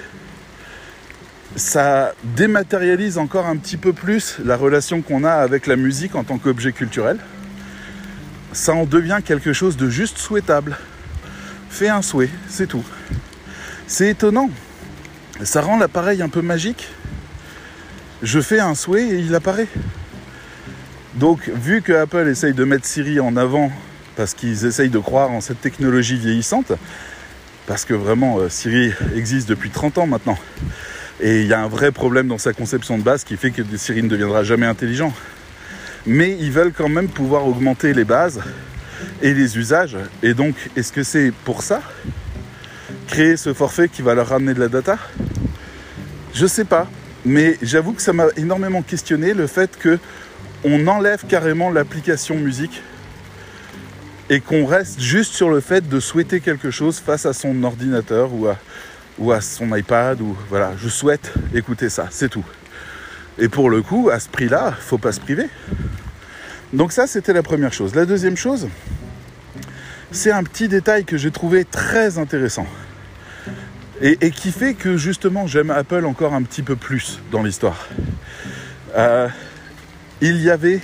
ça 1.55 2.13
dématérialise 2.23 3.17
encore 3.17 3.47
un 3.47 3.57
petit 3.57 3.77
peu 3.77 3.93
plus 3.93 4.37
la 4.45 4.57
relation 4.57 5.01
qu'on 5.01 5.23
a 5.23 5.31
avec 5.31 5.65
la 5.65 5.75
musique 5.75 6.13
en 6.13 6.23
tant 6.23 6.37
qu'objet 6.37 6.71
culturel. 6.71 7.17
Ça 8.51 8.75
en 8.75 8.85
devient 8.85 9.21
quelque 9.25 9.53
chose 9.53 9.75
de 9.75 9.89
juste 9.89 10.19
souhaitable. 10.19 10.77
Fais 11.71 11.89
un 11.89 12.03
souhait, 12.03 12.29
c'est 12.47 12.67
tout. 12.67 12.85
C'est 13.87 14.09
étonnant. 14.09 14.49
Ça 15.43 15.61
rend 15.61 15.77
l'appareil 15.77 16.21
un 16.21 16.29
peu 16.29 16.41
magique. 16.41 16.87
Je 18.21 18.39
fais 18.39 18.59
un 18.59 18.75
souhait 18.75 19.07
et 19.07 19.19
il 19.19 19.35
apparaît. 19.35 19.67
Donc, 21.15 21.49
vu 21.49 21.81
que 21.81 21.93
Apple 21.93 22.27
essaye 22.27 22.53
de 22.53 22.63
mettre 22.63 22.85
Siri 22.85 23.19
en 23.19 23.35
avant 23.35 23.71
parce 24.15 24.33
qu'ils 24.33 24.65
essayent 24.65 24.89
de 24.89 24.99
croire 24.99 25.31
en 25.31 25.41
cette 25.41 25.61
technologie 25.61 26.17
vieillissante, 26.17 26.71
parce 27.67 27.85
que 27.85 27.93
vraiment 27.93 28.37
euh, 28.39 28.49
Siri 28.49 28.91
existe 29.15 29.49
depuis 29.49 29.69
30 29.69 29.97
ans 29.97 30.07
maintenant, 30.07 30.37
et 31.19 31.41
il 31.41 31.47
y 31.47 31.53
a 31.53 31.59
un 31.59 31.67
vrai 31.67 31.91
problème 31.91 32.27
dans 32.27 32.37
sa 32.37 32.53
conception 32.53 32.97
de 32.97 33.03
base 33.03 33.23
qui 33.23 33.37
fait 33.37 33.51
que 33.51 33.61
Siri 33.77 34.03
ne 34.03 34.09
deviendra 34.09 34.43
jamais 34.43 34.65
intelligent. 34.65 35.13
Mais 36.05 36.37
ils 36.39 36.51
veulent 36.51 36.73
quand 36.73 36.89
même 36.89 37.07
pouvoir 37.07 37.47
augmenter 37.47 37.93
les 37.93 38.03
bases 38.03 38.41
et 39.21 39.33
les 39.33 39.57
usages. 39.57 39.97
Et 40.21 40.33
donc, 40.33 40.55
est-ce 40.75 40.91
que 40.91 41.03
c'est 41.03 41.31
pour 41.45 41.61
ça 41.61 41.81
créer 43.07 43.37
ce 43.37 43.53
forfait 43.53 43.89
qui 43.89 44.01
va 44.01 44.13
leur 44.15 44.27
ramener 44.29 44.53
de 44.53 44.59
la 44.59 44.67
data? 44.67 44.97
Je 46.33 46.45
sais 46.45 46.65
pas, 46.65 46.87
mais 47.25 47.57
j'avoue 47.61 47.93
que 47.93 48.01
ça 48.01 48.13
m'a 48.13 48.25
énormément 48.37 48.81
questionné 48.81 49.33
le 49.33 49.47
fait 49.47 49.77
que 49.77 49.99
on 50.63 50.87
enlève 50.87 51.25
carrément 51.27 51.69
l'application 51.69 52.35
musique 52.35 52.81
et 54.29 54.39
qu'on 54.39 54.65
reste 54.65 54.99
juste 54.99 55.33
sur 55.33 55.49
le 55.49 55.59
fait 55.59 55.87
de 55.87 55.99
souhaiter 55.99 56.39
quelque 56.39 56.71
chose 56.71 56.99
face 56.99 57.25
à 57.25 57.33
son 57.33 57.63
ordinateur 57.63 58.33
ou 58.33 58.47
à, 58.47 58.57
ou 59.19 59.31
à 59.31 59.41
son 59.41 59.75
iPad 59.75 60.21
ou 60.21 60.35
voilà, 60.49 60.71
je 60.77 60.89
souhaite 60.89 61.33
écouter 61.53 61.89
ça, 61.89 62.07
c'est 62.09 62.29
tout. 62.29 62.45
Et 63.37 63.49
pour 63.49 63.69
le 63.69 63.81
coup, 63.81 64.09
à 64.11 64.19
ce 64.19 64.29
prix-là, 64.29 64.73
faut 64.79 64.97
pas 64.97 65.11
se 65.11 65.19
priver. 65.19 65.47
Donc 66.71 66.91
ça, 66.91 67.07
c'était 67.07 67.33
la 67.33 67.43
première 67.43 67.73
chose. 67.73 67.93
La 67.93 68.05
deuxième 68.05 68.37
chose, 68.37 68.67
c'est 70.11 70.31
un 70.31 70.43
petit 70.43 70.67
détail 70.67 71.05
que 71.05 71.17
j'ai 71.17 71.31
trouvé 71.31 71.65
très 71.65 72.17
intéressant. 72.17 72.65
Et, 74.01 74.31
qui 74.31 74.51
fait 74.51 74.73
que 74.73 74.97
justement 74.97 75.45
j'aime 75.45 75.69
Apple 75.69 76.05
encore 76.05 76.33
un 76.33 76.41
petit 76.41 76.63
peu 76.63 76.75
plus 76.75 77.19
dans 77.31 77.43
l'histoire. 77.43 77.87
Euh, 78.95 79.27
il 80.19 80.41
y 80.41 80.49
avait 80.49 80.81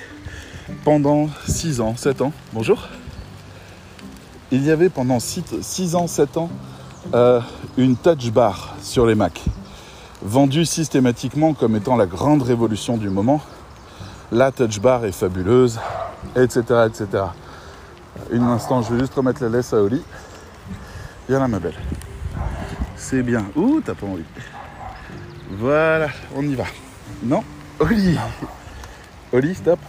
pendant 0.84 1.28
6 1.48 1.82
ans, 1.82 1.96
7 1.96 2.22
ans, 2.22 2.34
bonjour. 2.54 2.88
Il 4.52 4.64
y 4.64 4.72
avait 4.72 4.90
pendant 4.90 5.20
6, 5.20 5.96
ans, 5.96 6.08
7 6.08 6.38
ans 6.38 6.50
euh, 7.14 7.42
une 7.78 7.96
touch 7.96 8.32
bar 8.32 8.76
sur 8.82 9.06
les 9.06 9.16
Mac, 9.16 9.44
vendue 10.22 10.66
systématiquement 10.66 11.54
comme 11.54 11.76
étant 11.76 11.98
la 11.98 12.06
grande 12.06 12.44
révolution 12.44 12.98
du 12.98 13.10
moment. 13.10 13.42
La 14.32 14.52
touch 14.52 14.80
bar 14.80 15.06
est 15.06 15.12
fabuleuse, 15.12 15.80
etc. 16.36 16.62
etc. 16.88 17.24
Une 18.32 18.44
instant, 18.44 18.84
je 18.84 18.94
vais 18.94 19.00
juste 19.00 19.16
remettre 19.16 19.42
la 19.42 19.50
laisse 19.50 19.74
à 19.74 19.82
Oli. 19.82 20.04
Viens 21.28 21.40
là 21.40 21.48
ma 21.48 21.60
belle. 21.60 21.76
C'est 23.00 23.24
bien. 23.24 23.46
Ouh, 23.56 23.82
t'as 23.82 23.96
pas 23.96 24.06
envie. 24.06 24.26
Voilà, 25.52 26.10
on 26.36 26.44
y 26.44 26.54
va. 26.54 26.66
Non? 27.24 27.44
Oli 27.80 28.18
Oli, 29.32 29.56
stop. 29.56 29.80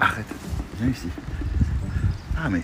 Arrête. 0.00 0.26
Viens 0.80 0.90
ici. 0.90 1.08
Ah, 2.36 2.48
mais. 2.48 2.62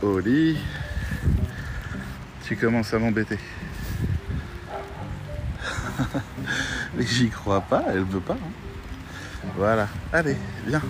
Oli. 0.00 0.58
Tu 2.44 2.56
commences 2.56 2.94
à 2.94 2.98
m'embêter. 3.00 3.38
mais 6.94 7.04
j'y 7.04 7.28
crois 7.28 7.60
pas, 7.60 7.82
elle 7.88 8.04
veut 8.04 8.20
pas. 8.20 8.34
Hein. 8.34 9.48
Voilà. 9.56 9.88
Allez, 10.12 10.36
viens 10.66 10.80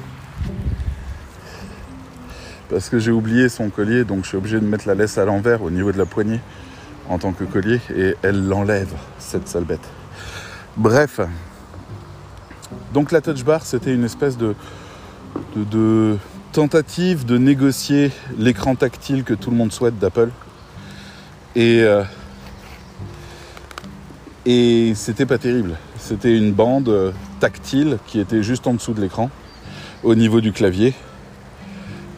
parce 2.70 2.88
que 2.88 3.00
j'ai 3.00 3.10
oublié 3.10 3.48
son 3.48 3.68
collier, 3.68 4.04
donc 4.04 4.22
je 4.22 4.28
suis 4.28 4.36
obligé 4.36 4.60
de 4.60 4.64
mettre 4.64 4.86
la 4.86 4.94
laisse 4.94 5.18
à 5.18 5.24
l'envers 5.24 5.62
au 5.62 5.70
niveau 5.70 5.90
de 5.90 5.98
la 5.98 6.06
poignée 6.06 6.40
en 7.08 7.18
tant 7.18 7.32
que 7.32 7.42
collier, 7.42 7.80
et 7.94 8.14
elle 8.22 8.46
l'enlève, 8.46 8.92
cette 9.18 9.48
sale 9.48 9.64
bête. 9.64 9.86
Bref, 10.76 11.20
donc 12.94 13.10
la 13.10 13.20
touch 13.20 13.44
bar, 13.44 13.66
c'était 13.66 13.92
une 13.92 14.04
espèce 14.04 14.38
de, 14.38 14.54
tentative 16.52 17.26
de 17.26 17.36
négocier 17.36 18.12
l'écran 18.38 18.76
tactile 18.76 19.24
que 19.24 19.34
tout 19.34 19.50
le 19.50 19.56
monde 19.56 19.72
souhaite 19.72 19.98
d'Apple. 19.98 20.30
Et, 21.56 21.82
euh, 21.82 22.04
et 24.46 24.92
c'était 24.94 25.26
pas 25.26 25.38
terrible. 25.38 25.76
C'était 25.98 26.36
une 26.36 26.52
bande 26.52 27.12
tactile 27.40 27.98
qui 28.06 28.20
était 28.20 28.44
juste 28.44 28.68
en 28.68 28.74
dessous 28.74 28.92
de 28.92 29.00
l'écran, 29.00 29.30
au 30.04 30.14
niveau 30.14 30.40
du 30.40 30.52
clavier 30.52 30.94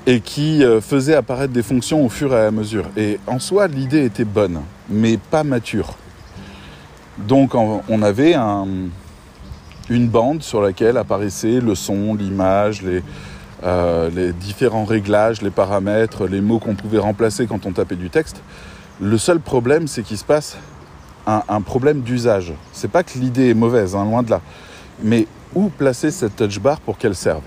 et 0.07 0.21
qui 0.21 0.65
euh, 0.65 0.81
faisait 0.81 1.15
apparaître 1.15 1.53
des 1.53 1.63
fonctions 1.63 2.05
au 2.05 2.09
fur 2.09 2.35
et 2.35 2.47
à 2.47 2.51
mesure. 2.51 2.87
Et 2.97 3.19
en 3.27 3.39
soi, 3.39 3.69
l'idée 3.69 4.05
était 4.05 4.25
bonne, 4.25 4.61
mais 4.89 5.17
pas 5.17 5.45
mature. 5.45 5.95
Donc 7.19 7.55
on 7.55 8.03
avait 8.03 8.35
une 9.91 10.09
bande 10.09 10.43
sur 10.43 10.63
laquelle 10.63 10.97
apparaissait 10.97 11.61
le 11.61 11.75
son, 11.75 12.15
l'image, 12.15 12.83
euh, 13.65 14.11
les, 14.11 14.33
différents 14.33 14.85
réglages, 14.85 15.43
les 15.43 15.51
paramètres, 15.51 16.27
les 16.27 16.41
mots 16.41 16.59
qu'on 16.59 16.75
pouvait 16.75 16.99
remplacer 16.99 17.47
quand 17.47 17.67
on 17.67 17.73
tapait 17.73 17.97
du 17.97 18.11
texte. 18.11 18.43
Le 19.01 19.19
seul 19.19 19.41
problème, 19.41 19.87
c'est 19.87 20.03
qu'il 20.03 20.19
se 20.19 20.25
passe 20.25 20.57
un, 21.27 21.61
problème 21.61 22.01
d'usage. 22.01 22.53
C'est 22.73 22.91
pas 22.91 23.05
que 23.05 23.17
l'idée 23.19 23.51
est 23.51 23.55
mauvaise, 23.55 23.95
hein, 23.95 24.05
loin 24.05 24.23
de 24.23 24.31
là. 24.31 24.41
Mais 25.03 25.27
où 25.55 25.69
placer 25.69 26.11
cette 26.11 26.37
touch 26.37 26.59
bar 26.59 26.81
pour 26.81 26.99
qu'elle 26.99 27.15
serve? 27.15 27.43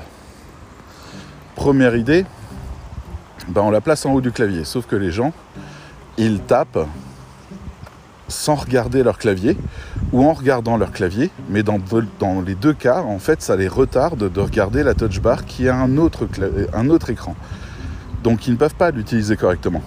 Première 1.56 1.96
idée, 1.96 2.26
ben, 3.48 3.62
on 3.62 3.72
la 3.72 3.82
place 3.82 4.06
en 4.06 4.14
haut 4.14 4.22
du 4.22 4.32
clavier. 4.32 4.64
Sauf 4.64 4.86
que 4.86 4.96
les 4.96 5.12
gens, 5.12 5.34
ils 6.18 6.40
tapent 6.40 6.88
sans 8.28 8.56
regarder 8.56 9.04
leur 9.04 9.18
clavier 9.18 9.58
ou 10.12 10.24
en 10.26 10.34
regardant 10.34 10.78
leur 10.78 10.92
clavier, 10.92 11.30
mais 11.50 11.64
dans, 11.64 11.80
dans 12.20 12.42
les 12.42 12.56
deux 12.56 12.74
cas, 12.74 13.02
en 13.02 13.20
fait, 13.20 13.42
ça 13.42 13.56
les 13.56 13.68
retarde 13.68 14.32
de 14.32 14.40
regarder 14.40 14.84
la 14.84 14.94
touch 14.94 15.20
bar 15.20 15.46
qui 15.46 15.70
a 15.70 15.76
un 15.76 15.98
autre, 15.98 16.28
un 16.74 16.90
autre 16.90 17.10
écran. 17.10 17.36
Donc 18.24 18.48
ils 18.48 18.54
ne 18.54 18.58
peuvent 18.58 18.76
pas 18.76 18.92
l'utiliser 18.92 19.38
correctement. 19.38 19.84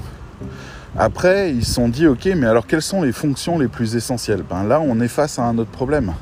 Après, 0.96 1.52
ils 1.52 1.64
se 1.64 1.74
sont 1.74 1.88
dit, 1.88 2.06
ok, 2.06 2.26
mais 2.36 2.46
alors 2.46 2.66
quelles 2.66 2.82
sont 2.82 3.02
les 3.02 3.12
fonctions 3.12 3.58
les 3.58 3.68
plus 3.68 3.96
essentielles? 3.96 4.44
Ben 4.48 4.64
Là, 4.64 4.80
on 4.80 5.00
est 5.00 5.08
face 5.08 5.38
à 5.38 5.44
un 5.44 5.58
autre 5.58 5.70
problème. 5.70 6.14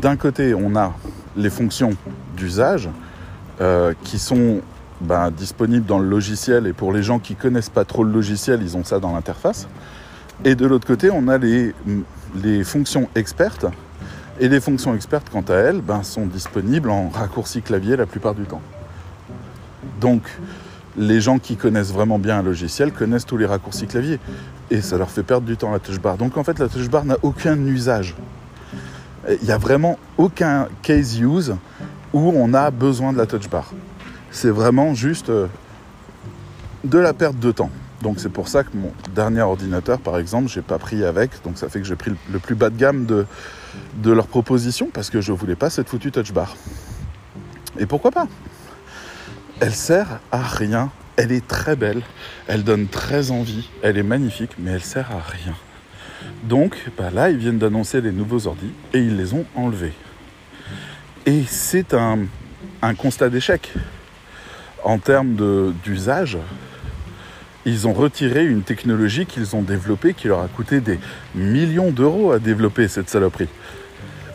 D'un 0.00 0.16
côté, 0.16 0.54
on 0.54 0.76
a 0.76 0.92
les 1.36 1.50
fonctions 1.50 1.90
d'usage 2.36 2.88
euh, 3.60 3.94
qui 4.02 4.18
sont 4.18 4.60
ben, 5.00 5.30
disponible 5.30 5.86
dans 5.86 5.98
le 5.98 6.08
logiciel 6.08 6.66
et 6.66 6.72
pour 6.72 6.92
les 6.92 7.02
gens 7.02 7.18
qui 7.18 7.34
connaissent 7.34 7.70
pas 7.70 7.84
trop 7.84 8.04
le 8.04 8.12
logiciel, 8.12 8.60
ils 8.62 8.76
ont 8.76 8.84
ça 8.84 9.00
dans 9.00 9.12
l'interface. 9.12 9.68
Et 10.44 10.54
de 10.54 10.66
l'autre 10.66 10.86
côté, 10.86 11.10
on 11.10 11.28
a 11.28 11.38
les, 11.38 11.74
les, 12.42 12.64
fonctions 12.64 13.08
expertes. 13.14 13.66
Et 14.40 14.48
les 14.48 14.60
fonctions 14.60 14.94
expertes, 14.94 15.28
quant 15.30 15.44
à 15.48 15.54
elles, 15.54 15.80
ben, 15.80 16.02
sont 16.02 16.26
disponibles 16.26 16.90
en 16.90 17.08
raccourci 17.08 17.62
clavier 17.62 17.96
la 17.96 18.06
plupart 18.06 18.34
du 18.34 18.44
temps. 18.44 18.62
Donc, 20.00 20.22
les 20.96 21.20
gens 21.20 21.38
qui 21.38 21.56
connaissent 21.56 21.92
vraiment 21.92 22.18
bien 22.18 22.38
un 22.38 22.42
logiciel 22.42 22.92
connaissent 22.92 23.26
tous 23.26 23.36
les 23.36 23.46
raccourcis 23.46 23.86
clavier. 23.86 24.18
Et 24.70 24.80
ça 24.80 24.96
leur 24.96 25.10
fait 25.10 25.22
perdre 25.22 25.46
du 25.46 25.56
temps 25.56 25.70
la 25.70 25.78
touch 25.78 25.98
bar. 25.98 26.16
Donc 26.16 26.36
en 26.36 26.44
fait, 26.44 26.58
la 26.58 26.68
touch 26.68 26.88
bar 26.88 27.04
n'a 27.04 27.16
aucun 27.22 27.58
usage. 27.66 28.14
Il 29.28 29.44
n'y 29.44 29.52
a 29.52 29.58
vraiment 29.58 29.98
aucun 30.18 30.68
case 30.82 31.18
use 31.18 31.54
où 32.12 32.32
on 32.34 32.54
a 32.54 32.70
besoin 32.70 33.12
de 33.12 33.18
la 33.18 33.26
touch 33.26 33.48
bar 33.48 33.72
c'est 34.34 34.50
vraiment 34.50 34.94
juste 34.94 35.30
euh, 35.30 35.46
de 36.82 36.98
la 36.98 37.14
perte 37.14 37.38
de 37.38 37.52
temps. 37.52 37.70
Donc 38.02 38.18
c'est 38.18 38.28
pour 38.28 38.48
ça 38.48 38.64
que 38.64 38.76
mon 38.76 38.92
dernier 39.14 39.42
ordinateur, 39.42 40.00
par 40.00 40.18
exemple, 40.18 40.48
j'ai 40.48 40.60
pas 40.60 40.78
pris 40.78 41.04
avec. 41.04 41.30
Donc 41.44 41.56
ça 41.56 41.68
fait 41.68 41.78
que 41.78 41.86
j'ai 41.86 41.94
pris 41.94 42.10
le 42.30 42.38
plus 42.40 42.56
bas 42.56 42.68
de 42.68 42.76
gamme 42.76 43.06
de, 43.06 43.26
de 43.98 44.10
leur 44.10 44.26
proposition 44.26 44.90
parce 44.92 45.08
que 45.08 45.20
je 45.20 45.32
voulais 45.32 45.54
pas 45.54 45.70
cette 45.70 45.88
foutue 45.88 46.10
touch 46.10 46.32
bar. 46.32 46.56
Et 47.78 47.86
pourquoi 47.86 48.10
pas? 48.10 48.26
Elle 49.60 49.72
sert 49.72 50.18
à 50.32 50.42
rien. 50.42 50.90
Elle 51.16 51.30
est 51.30 51.46
très 51.46 51.76
belle, 51.76 52.02
elle 52.48 52.64
donne 52.64 52.88
très 52.88 53.30
envie, 53.30 53.70
elle 53.82 53.96
est 53.96 54.02
magnifique, 54.02 54.50
mais 54.58 54.72
elle 54.72 54.82
sert 54.82 55.12
à 55.12 55.20
rien. 55.20 55.54
Donc 56.42 56.76
bah 56.98 57.10
là, 57.14 57.30
ils 57.30 57.36
viennent 57.36 57.58
d'annoncer 57.58 58.00
les 58.00 58.10
nouveaux 58.10 58.48
ordis 58.48 58.72
et 58.92 58.98
ils 58.98 59.16
les 59.16 59.32
ont 59.32 59.44
enlevés. 59.54 59.92
Et 61.24 61.44
c'est 61.46 61.94
un 61.94 62.94
constat 62.96 63.30
d'échec 63.30 63.72
en 64.84 64.98
termes 64.98 65.34
d'usage 65.84 66.38
ils 67.66 67.88
ont 67.88 67.92
retiré 67.92 68.44
une 68.44 68.62
technologie 68.62 69.26
qu'ils 69.26 69.56
ont 69.56 69.62
développée 69.62 70.14
qui 70.14 70.28
leur 70.28 70.40
a 70.40 70.48
coûté 70.48 70.80
des 70.80 70.98
millions 71.34 71.90
d'euros 71.90 72.32
à 72.32 72.38
développer 72.38 72.88
cette 72.88 73.08
saloperie. 73.08 73.48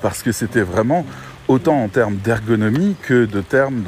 Parce 0.02 0.24
que 0.24 0.32
c'était 0.32 0.62
vraiment 0.62 1.06
autant 1.48 1.84
en 1.84 1.88
termes 1.90 2.16
d'ergonomie 2.16 2.96
que 3.02 3.26
de 3.26 3.42
termes 3.42 3.84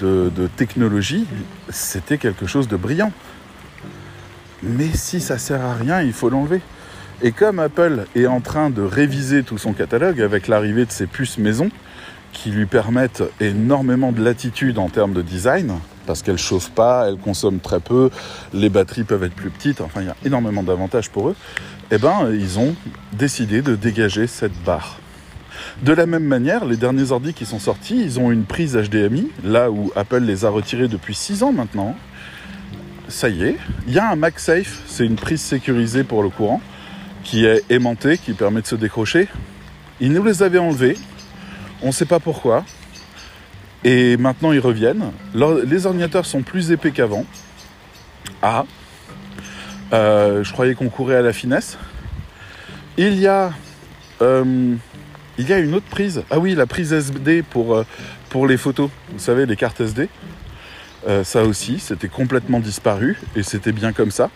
de, 0.00 0.48
technologie, 0.56 1.26
c'était 1.70 2.18
quelque 2.18 2.46
chose 2.46 2.68
de 2.68 2.76
brillant. 2.76 3.12
Mais 4.62 4.88
si 4.94 5.20
ça 5.20 5.38
sert 5.38 5.62
à 5.62 5.74
rien, 5.74 6.00
il 6.00 6.12
faut 6.12 6.30
l'enlever. 6.30 6.60
Et 7.22 7.32
comme 7.32 7.58
Apple 7.58 8.04
est 8.14 8.26
en 8.26 8.40
train 8.40 8.68
de 8.68 8.82
réviser 8.82 9.42
tout 9.42 9.58
son 9.58 9.72
catalogue 9.72 10.20
avec 10.20 10.48
l'arrivée 10.48 10.84
de 10.84 10.90
ses 10.90 11.06
puces 11.06 11.38
maison, 11.38 11.70
qui 12.36 12.50
lui 12.50 12.66
permettent 12.66 13.24
énormément 13.40 14.12
de 14.12 14.22
latitude 14.22 14.78
en 14.78 14.88
termes 14.88 15.14
de 15.14 15.22
design, 15.22 15.72
parce 16.06 16.22
qu'elles 16.22 16.38
chauffent 16.38 16.70
pas, 16.70 17.08
elles 17.08 17.16
consomment 17.16 17.60
très 17.60 17.80
peu, 17.80 18.10
les 18.52 18.68
batteries 18.68 19.04
peuvent 19.04 19.24
être 19.24 19.34
plus 19.34 19.50
petites, 19.50 19.80
enfin 19.80 20.02
il 20.02 20.06
y 20.06 20.10
a 20.10 20.16
énormément 20.24 20.62
d'avantages 20.62 21.10
pour 21.10 21.30
eux, 21.30 21.36
eh 21.90 21.98
ben 21.98 22.30
ils 22.30 22.58
ont 22.58 22.74
décidé 23.12 23.62
de 23.62 23.74
dégager 23.74 24.26
cette 24.26 24.52
barre. 24.64 24.98
De 25.82 25.92
la 25.92 26.04
même 26.04 26.24
manière, 26.24 26.66
les 26.66 26.76
derniers 26.76 27.10
ordi 27.10 27.32
qui 27.32 27.46
sont 27.46 27.58
sortis, 27.58 28.00
ils 28.00 28.20
ont 28.20 28.30
une 28.30 28.44
prise 28.44 28.76
HDMI, 28.76 29.28
là 29.42 29.70
où 29.70 29.90
Apple 29.96 30.22
les 30.22 30.44
a 30.44 30.50
retirés 30.50 30.88
depuis 30.88 31.14
6 31.14 31.42
ans 31.42 31.52
maintenant. 31.52 31.96
Ça 33.08 33.30
y 33.30 33.42
est, 33.44 33.56
il 33.86 33.94
y 33.94 33.98
a 33.98 34.10
un 34.10 34.16
MagSafe, 34.16 34.82
c'est 34.86 35.06
une 35.06 35.16
prise 35.16 35.40
sécurisée 35.40 36.04
pour 36.04 36.22
le 36.22 36.28
courant, 36.28 36.60
qui 37.24 37.46
est 37.46 37.64
aimantée, 37.70 38.18
qui 38.18 38.34
permet 38.34 38.60
de 38.60 38.66
se 38.66 38.74
décrocher. 38.74 39.28
Ils 40.00 40.12
nous 40.12 40.22
les 40.22 40.42
avaient 40.42 40.58
enlevés, 40.58 40.98
on 41.82 41.88
ne 41.88 41.92
sait 41.92 42.06
pas 42.06 42.20
pourquoi. 42.20 42.64
Et 43.84 44.16
maintenant 44.16 44.52
ils 44.52 44.60
reviennent. 44.60 45.12
Les 45.64 45.86
ordinateurs 45.86 46.26
sont 46.26 46.42
plus 46.42 46.70
épais 46.72 46.90
qu'avant. 46.90 47.24
Ah, 48.42 48.64
euh, 49.92 50.42
je 50.42 50.52
croyais 50.52 50.74
qu'on 50.74 50.88
courait 50.88 51.16
à 51.16 51.22
la 51.22 51.32
finesse. 51.32 51.78
Il 52.96 53.18
y 53.18 53.26
a, 53.26 53.52
euh, 54.22 54.74
il 55.38 55.48
y 55.48 55.52
a 55.52 55.58
une 55.58 55.74
autre 55.74 55.86
prise. 55.88 56.22
Ah 56.30 56.38
oui, 56.38 56.54
la 56.54 56.66
prise 56.66 56.92
SD 56.92 57.42
pour, 57.42 57.76
euh, 57.76 57.84
pour 58.30 58.46
les 58.46 58.56
photos. 58.56 58.90
Vous 59.12 59.18
savez, 59.18 59.46
les 59.46 59.56
cartes 59.56 59.80
SD. 59.80 60.08
ça 61.22 61.44
aussi, 61.44 61.78
c'était 61.78 62.08
complètement 62.08 62.58
disparu 62.58 63.16
et 63.36 63.44
c'était 63.44 63.70
bien 63.70 63.92
comme 63.92 64.10
ça. 64.10 64.30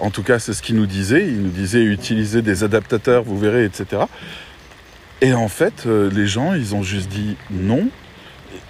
En 0.00 0.10
tout 0.10 0.24
cas, 0.24 0.40
c'est 0.40 0.52
ce 0.52 0.62
qu'il 0.62 0.74
nous 0.74 0.86
disait. 0.86 1.28
Il 1.28 1.42
nous 1.42 1.50
disait 1.50 1.82
utiliser 1.82 2.42
des 2.42 2.64
adaptateurs, 2.64 3.22
vous 3.22 3.38
verrez, 3.38 3.64
etc. 3.64 4.02
Et 5.20 5.34
en 5.34 5.48
fait, 5.48 5.86
les 5.86 6.26
gens, 6.26 6.54
ils 6.54 6.74
ont 6.74 6.82
juste 6.82 7.08
dit 7.08 7.36
non, 7.50 7.88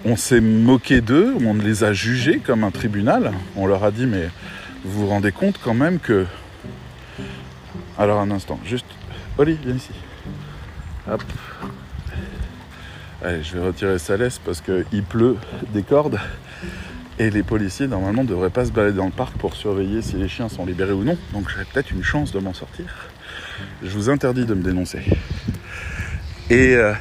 on 0.05 0.15
s'est 0.15 0.41
moqué 0.41 1.01
d'eux, 1.01 1.35
on 1.45 1.53
les 1.53 1.83
a 1.83 1.93
jugés 1.93 2.39
comme 2.39 2.63
un 2.63 2.71
tribunal. 2.71 3.33
On 3.55 3.67
leur 3.67 3.83
a 3.83 3.91
dit, 3.91 4.05
mais 4.05 4.29
vous 4.83 5.01
vous 5.01 5.07
rendez 5.07 5.31
compte 5.31 5.59
quand 5.63 5.73
même 5.73 5.99
que. 5.99 6.25
Alors 7.97 8.19
un 8.19 8.31
instant, 8.31 8.59
juste. 8.65 8.85
Oli, 9.37 9.57
viens 9.63 9.75
ici. 9.75 9.91
Hop. 11.09 11.23
Allez, 13.23 13.43
je 13.43 13.57
vais 13.57 13.65
retirer 13.65 13.99
sa 13.99 14.17
laisse 14.17 14.39
parce 14.39 14.61
qu'il 14.61 15.03
pleut 15.03 15.37
des 15.73 15.83
cordes. 15.83 16.19
Et 17.19 17.29
les 17.29 17.43
policiers, 17.43 17.87
normalement, 17.87 18.23
ne 18.23 18.29
devraient 18.29 18.49
pas 18.49 18.65
se 18.65 18.71
balader 18.71 18.95
dans 18.95 19.05
le 19.05 19.11
parc 19.11 19.37
pour 19.37 19.55
surveiller 19.55 20.01
si 20.01 20.15
les 20.15 20.29
chiens 20.29 20.47
sont 20.47 20.65
libérés 20.65 20.93
ou 20.93 21.03
non. 21.03 21.17
Donc 21.33 21.49
j'aurais 21.49 21.65
peut-être 21.65 21.91
une 21.91 22.03
chance 22.03 22.31
de 22.31 22.39
m'en 22.39 22.53
sortir. 22.53 22.85
Je 23.83 23.89
vous 23.89 24.09
interdis 24.09 24.45
de 24.45 24.53
me 24.53 24.63
dénoncer. 24.63 25.03
Et. 26.49 26.75
Euh, 26.75 26.93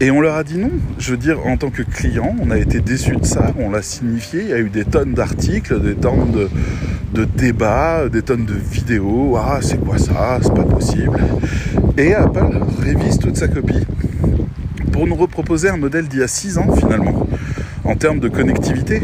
et 0.00 0.10
on 0.10 0.20
leur 0.20 0.34
a 0.34 0.42
dit 0.42 0.58
non. 0.58 0.70
Je 0.98 1.12
veux 1.12 1.16
dire, 1.16 1.38
en 1.46 1.56
tant 1.56 1.70
que 1.70 1.82
client, 1.82 2.34
on 2.42 2.50
a 2.50 2.58
été 2.58 2.80
déçus 2.80 3.16
de 3.16 3.24
ça, 3.24 3.52
on 3.58 3.70
l'a 3.70 3.80
signifié. 3.80 4.42
Il 4.42 4.48
y 4.48 4.52
a 4.52 4.58
eu 4.58 4.68
des 4.68 4.84
tonnes 4.84 5.14
d'articles, 5.14 5.80
des 5.80 5.94
tonnes 5.94 6.48
de, 7.14 7.24
débats, 7.24 8.08
des 8.08 8.22
tonnes 8.22 8.44
de 8.44 8.54
vidéos. 8.54 9.36
Ah, 9.38 9.60
c'est 9.62 9.78
quoi 9.78 9.96
ça? 9.96 10.40
C'est 10.42 10.52
pas 10.52 10.64
possible. 10.64 11.18
Et 11.96 12.12
Apple 12.12 12.58
révise 12.82 13.18
toute 13.18 13.36
sa 13.36 13.46
copie 13.46 13.86
pour 14.92 15.06
nous 15.06 15.14
reproposer 15.14 15.70
un 15.70 15.76
modèle 15.76 16.08
d'il 16.08 16.20
y 16.20 16.22
a 16.22 16.28
6 16.28 16.58
ans 16.58 16.72
finalement, 16.76 17.26
en 17.84 17.94
termes 17.94 18.18
de 18.18 18.28
connectivité. 18.28 19.00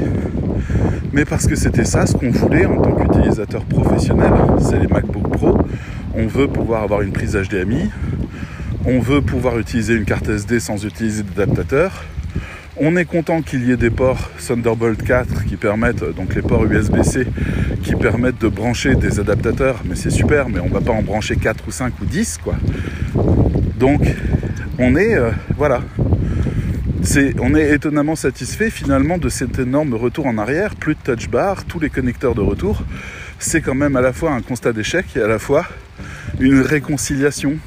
Mais 1.13 1.25
parce 1.25 1.47
que 1.47 1.55
c'était 1.55 1.85
ça 1.85 2.07
ce 2.07 2.15
qu'on 2.15 2.31
voulait 2.31 2.67
en 2.67 2.81
tant 2.81 2.93
qu'utilisateur 2.93 3.65
professionnel, 3.65 4.33
c'est 4.61 4.79
les 4.79 4.87
MacBook 4.87 5.31
Pro. 5.31 5.59
On 6.15 6.27
veut 6.27 6.49
pouvoir 6.49 6.83
avoir 6.83 7.03
une 7.03 7.13
prise 7.13 7.37
HDMI, 7.37 7.91
on 8.85 8.99
veut 8.99 9.21
pouvoir 9.21 9.59
utiliser 9.59 9.95
une 9.95 10.05
carte 10.05 10.29
SD 10.29 10.61
sans 10.61 10.85
utiliser 10.85 11.23
d'adaptateur. 11.23 12.05
On 12.77 12.97
est 12.97 13.05
content 13.05 13.43
qu'il 13.43 13.67
y 13.67 13.73
ait 13.73 13.77
des 13.77 13.91
ports 13.91 14.31
Thunderbolt 14.39 15.03
4 15.03 15.45
qui 15.45 15.57
permettent, 15.57 16.05
donc 16.17 16.35
les 16.35 16.41
ports 16.41 16.65
USB-C, 16.65 17.27
qui 17.83 17.95
permettent 17.95 18.41
de 18.41 18.49
brancher 18.49 18.95
des 18.95 19.21
adaptateurs, 19.21 19.83
mais 19.85 19.97
c'est 19.97 20.11
super, 20.11 20.49
mais 20.49 20.61
on 20.61 20.69
va 20.69 20.81
pas 20.81 20.93
en 20.93 21.03
brancher 21.03 21.37
4 21.37 21.69
ou 21.69 21.71
5 21.71 21.93
ou 22.01 22.07
10 22.07 22.39
quoi. 22.43 22.55
Donc 23.77 24.03
on 24.79 24.97
est 24.97 25.15
euh, 25.15 25.31
voilà. 25.59 25.83
on 27.41 27.55
est 27.55 27.71
étonnamment 27.75 28.17
satisfait 28.17 28.71
finalement 28.71 29.19
de 29.19 29.29
cet 29.29 29.59
énorme 29.59 29.93
retour 29.95 30.27
en 30.27 30.39
arrière, 30.39 30.75
plus 30.75 30.95
de 30.95 31.01
touch 31.01 31.29
bar, 31.29 31.65
tous 31.67 31.81
les 31.81 31.91
connecteurs 31.91 32.35
de 32.35 32.41
retour. 32.41 32.83
C'est 33.39 33.61
quand 33.61 33.75
même 33.75 33.97
à 33.97 34.01
la 34.01 34.15
fois 34.15 34.33
un 34.33 34.41
constat 34.41 34.73
d'échec 34.73 35.05
et 35.17 35.21
à 35.21 35.29
la 35.29 35.39
fois 35.39 35.67
une 36.39 36.61
réconciliation 36.61 37.59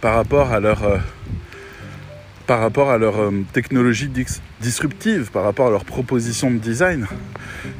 par 0.00 0.14
rapport 0.14 0.52
à 0.52 0.60
leur, 0.60 0.84
euh, 0.84 0.98
euh, 2.50 3.42
technologie 3.52 4.10
disruptive, 4.60 5.30
par 5.30 5.44
rapport 5.44 5.68
à 5.68 5.70
leur 5.70 5.84
proposition 5.84 6.50
de 6.50 6.58
design. 6.58 7.06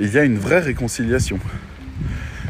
Il 0.01 0.13
y 0.13 0.19
a 0.19 0.25
une 0.25 0.39
vraie 0.39 0.61
réconciliation. 0.61 1.39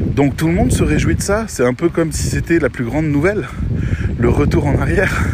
Donc 0.01 0.35
tout 0.37 0.47
le 0.47 0.53
monde 0.53 0.71
se 0.71 0.83
réjouit 0.83 1.15
de 1.15 1.21
ça. 1.21 1.45
C'est 1.47 1.65
un 1.65 1.73
peu 1.73 1.89
comme 1.89 2.11
si 2.11 2.27
c'était 2.29 2.59
la 2.59 2.69
plus 2.69 2.85
grande 2.85 3.05
nouvelle, 3.05 3.47
le 4.17 4.29
retour 4.29 4.65
en 4.65 4.77
arrière. 4.79 5.25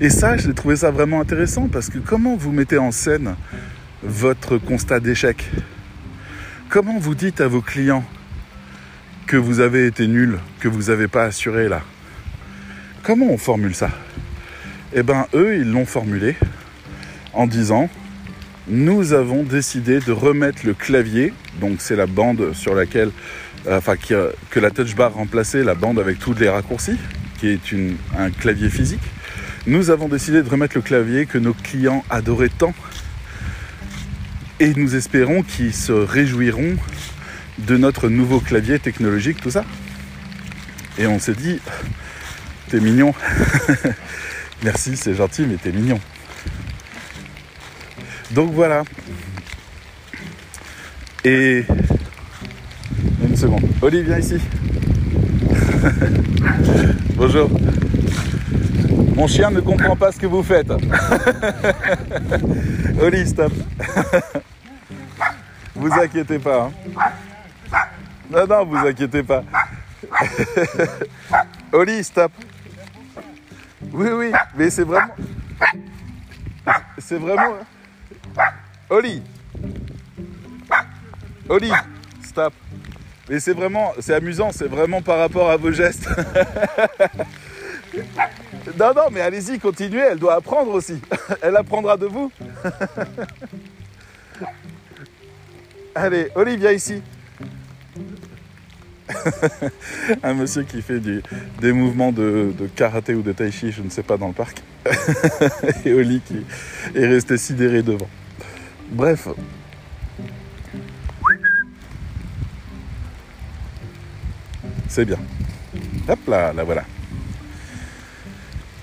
Et 0.00 0.10
ça, 0.10 0.36
j'ai 0.36 0.54
trouvé 0.54 0.76
ça 0.76 0.90
vraiment 0.90 1.20
intéressant 1.20 1.68
parce 1.68 1.88
que 1.88 1.98
comment 1.98 2.36
vous 2.36 2.52
mettez 2.52 2.78
en 2.78 2.92
scène 2.92 3.34
votre 4.02 4.58
constat 4.58 5.00
d'échec? 5.00 5.50
Comment 6.68 6.98
vous 6.98 7.14
dites 7.14 7.40
à 7.40 7.48
vos 7.48 7.62
clients 7.62 8.04
que 9.26 9.36
vous 9.36 9.60
avez 9.60 9.86
été 9.86 10.06
nul, 10.06 10.38
que 10.60 10.68
vous 10.68 10.84
n'avez 10.84 11.08
pas 11.08 11.24
assuré 11.24 11.68
là? 11.68 11.82
Comment 13.08 13.30
on 13.30 13.38
formule 13.38 13.74
ça? 13.74 13.88
Eh 14.92 15.02
bien, 15.02 15.28
eux, 15.32 15.56
ils 15.56 15.70
l'ont 15.70 15.86
formulé 15.86 16.36
en 17.32 17.46
disant 17.46 17.88
nous 18.68 19.14
avons 19.14 19.44
décidé 19.44 19.98
de 20.00 20.12
remettre 20.12 20.66
le 20.66 20.74
clavier, 20.74 21.32
donc 21.58 21.76
c'est 21.78 21.96
la 21.96 22.04
bande 22.04 22.52
sur 22.52 22.74
laquelle, 22.74 23.10
euh, 23.66 23.78
enfin, 23.78 23.94
que 23.96 24.60
la 24.60 24.70
touch 24.70 24.94
bar 24.94 25.14
remplaçait 25.14 25.64
la 25.64 25.74
bande 25.74 25.98
avec 25.98 26.18
tous 26.18 26.34
les 26.34 26.50
raccourcis, 26.50 26.98
qui 27.40 27.48
est 27.48 27.60
un 28.18 28.28
clavier 28.28 28.68
physique. 28.68 29.00
Nous 29.66 29.88
avons 29.88 30.08
décidé 30.08 30.42
de 30.42 30.48
remettre 30.50 30.76
le 30.76 30.82
clavier 30.82 31.24
que 31.24 31.38
nos 31.38 31.54
clients 31.54 32.04
adoraient 32.10 32.50
tant. 32.50 32.74
Et 34.60 34.74
nous 34.74 34.96
espérons 34.96 35.42
qu'ils 35.42 35.72
se 35.72 35.92
réjouiront 35.92 36.76
de 37.56 37.76
notre 37.78 38.10
nouveau 38.10 38.40
clavier 38.40 38.78
technologique, 38.78 39.40
tout 39.40 39.52
ça. 39.52 39.64
Et 40.98 41.06
on 41.06 41.18
s'est 41.18 41.32
dit, 41.32 41.58
T'es 42.68 42.80
mignon. 42.80 43.14
Merci, 44.62 44.96
c'est 44.96 45.14
gentil, 45.14 45.46
mais 45.48 45.56
t'es 45.56 45.72
mignon. 45.72 45.98
Donc 48.30 48.52
voilà. 48.52 48.82
Et 51.24 51.64
une 53.22 53.36
seconde. 53.36 53.64
Olivier, 53.80 54.02
viens 54.02 54.18
ici. 54.18 54.34
Bonjour. 57.14 57.48
Mon 59.14 59.26
chien 59.26 59.50
ne 59.50 59.60
comprend 59.60 59.96
pas 59.96 60.12
ce 60.12 60.18
que 60.18 60.26
vous 60.26 60.42
faites. 60.42 60.70
Oli, 63.00 63.26
stop. 63.26 63.52
vous 65.74 65.90
inquiétez 65.92 66.38
pas. 66.38 66.64
Hein. 66.64 66.72
Non, 68.30 68.46
non, 68.46 68.66
vous 68.66 68.76
inquiétez 68.76 69.22
pas. 69.22 69.42
Oli, 71.72 72.04
stop. 72.04 72.30
Oui, 73.98 74.10
oui, 74.10 74.30
mais 74.56 74.70
c'est 74.70 74.84
vraiment. 74.84 75.16
C'est 76.98 77.18
vraiment. 77.18 77.56
Oli 78.88 79.20
Oli 81.48 81.72
tape. 82.32 82.54
Et 83.28 83.40
c'est 83.40 83.54
vraiment, 83.54 83.92
c'est 83.98 84.14
amusant, 84.14 84.52
c'est 84.52 84.68
vraiment 84.68 85.02
par 85.02 85.18
rapport 85.18 85.50
à 85.50 85.56
vos 85.56 85.72
gestes. 85.72 86.08
non, 88.78 88.94
non, 88.94 89.10
mais 89.10 89.20
allez-y, 89.20 89.58
continuez, 89.58 90.04
elle 90.12 90.20
doit 90.20 90.36
apprendre 90.36 90.72
aussi. 90.72 91.02
Elle 91.42 91.56
apprendra 91.56 91.96
de 91.96 92.06
vous. 92.06 92.30
Allez, 95.94 96.30
Olivia 96.36 96.72
ici. 96.72 97.02
un 100.22 100.34
monsieur 100.34 100.62
qui 100.62 100.82
fait 100.82 101.00
des 101.00 101.72
mouvements 101.72 102.12
de, 102.12 102.52
karaté 102.76 103.14
ou 103.14 103.22
de 103.22 103.32
tai 103.32 103.50
chi, 103.50 103.72
je 103.72 103.82
ne 103.82 103.90
sais 103.90 104.02
pas, 104.02 104.16
dans 104.16 104.28
le 104.28 104.34
parc. 104.34 104.62
et 105.84 105.92
Oli 105.92 106.20
qui 106.20 106.44
est 106.94 107.06
resté 107.06 107.36
sidéré 107.36 107.82
devant. 107.82 108.08
Bref. 108.90 109.28
C'est 114.88 115.04
bien. 115.04 115.18
Hop 116.08 116.18
là, 116.26 116.52
là 116.52 116.64
voilà. 116.64 116.84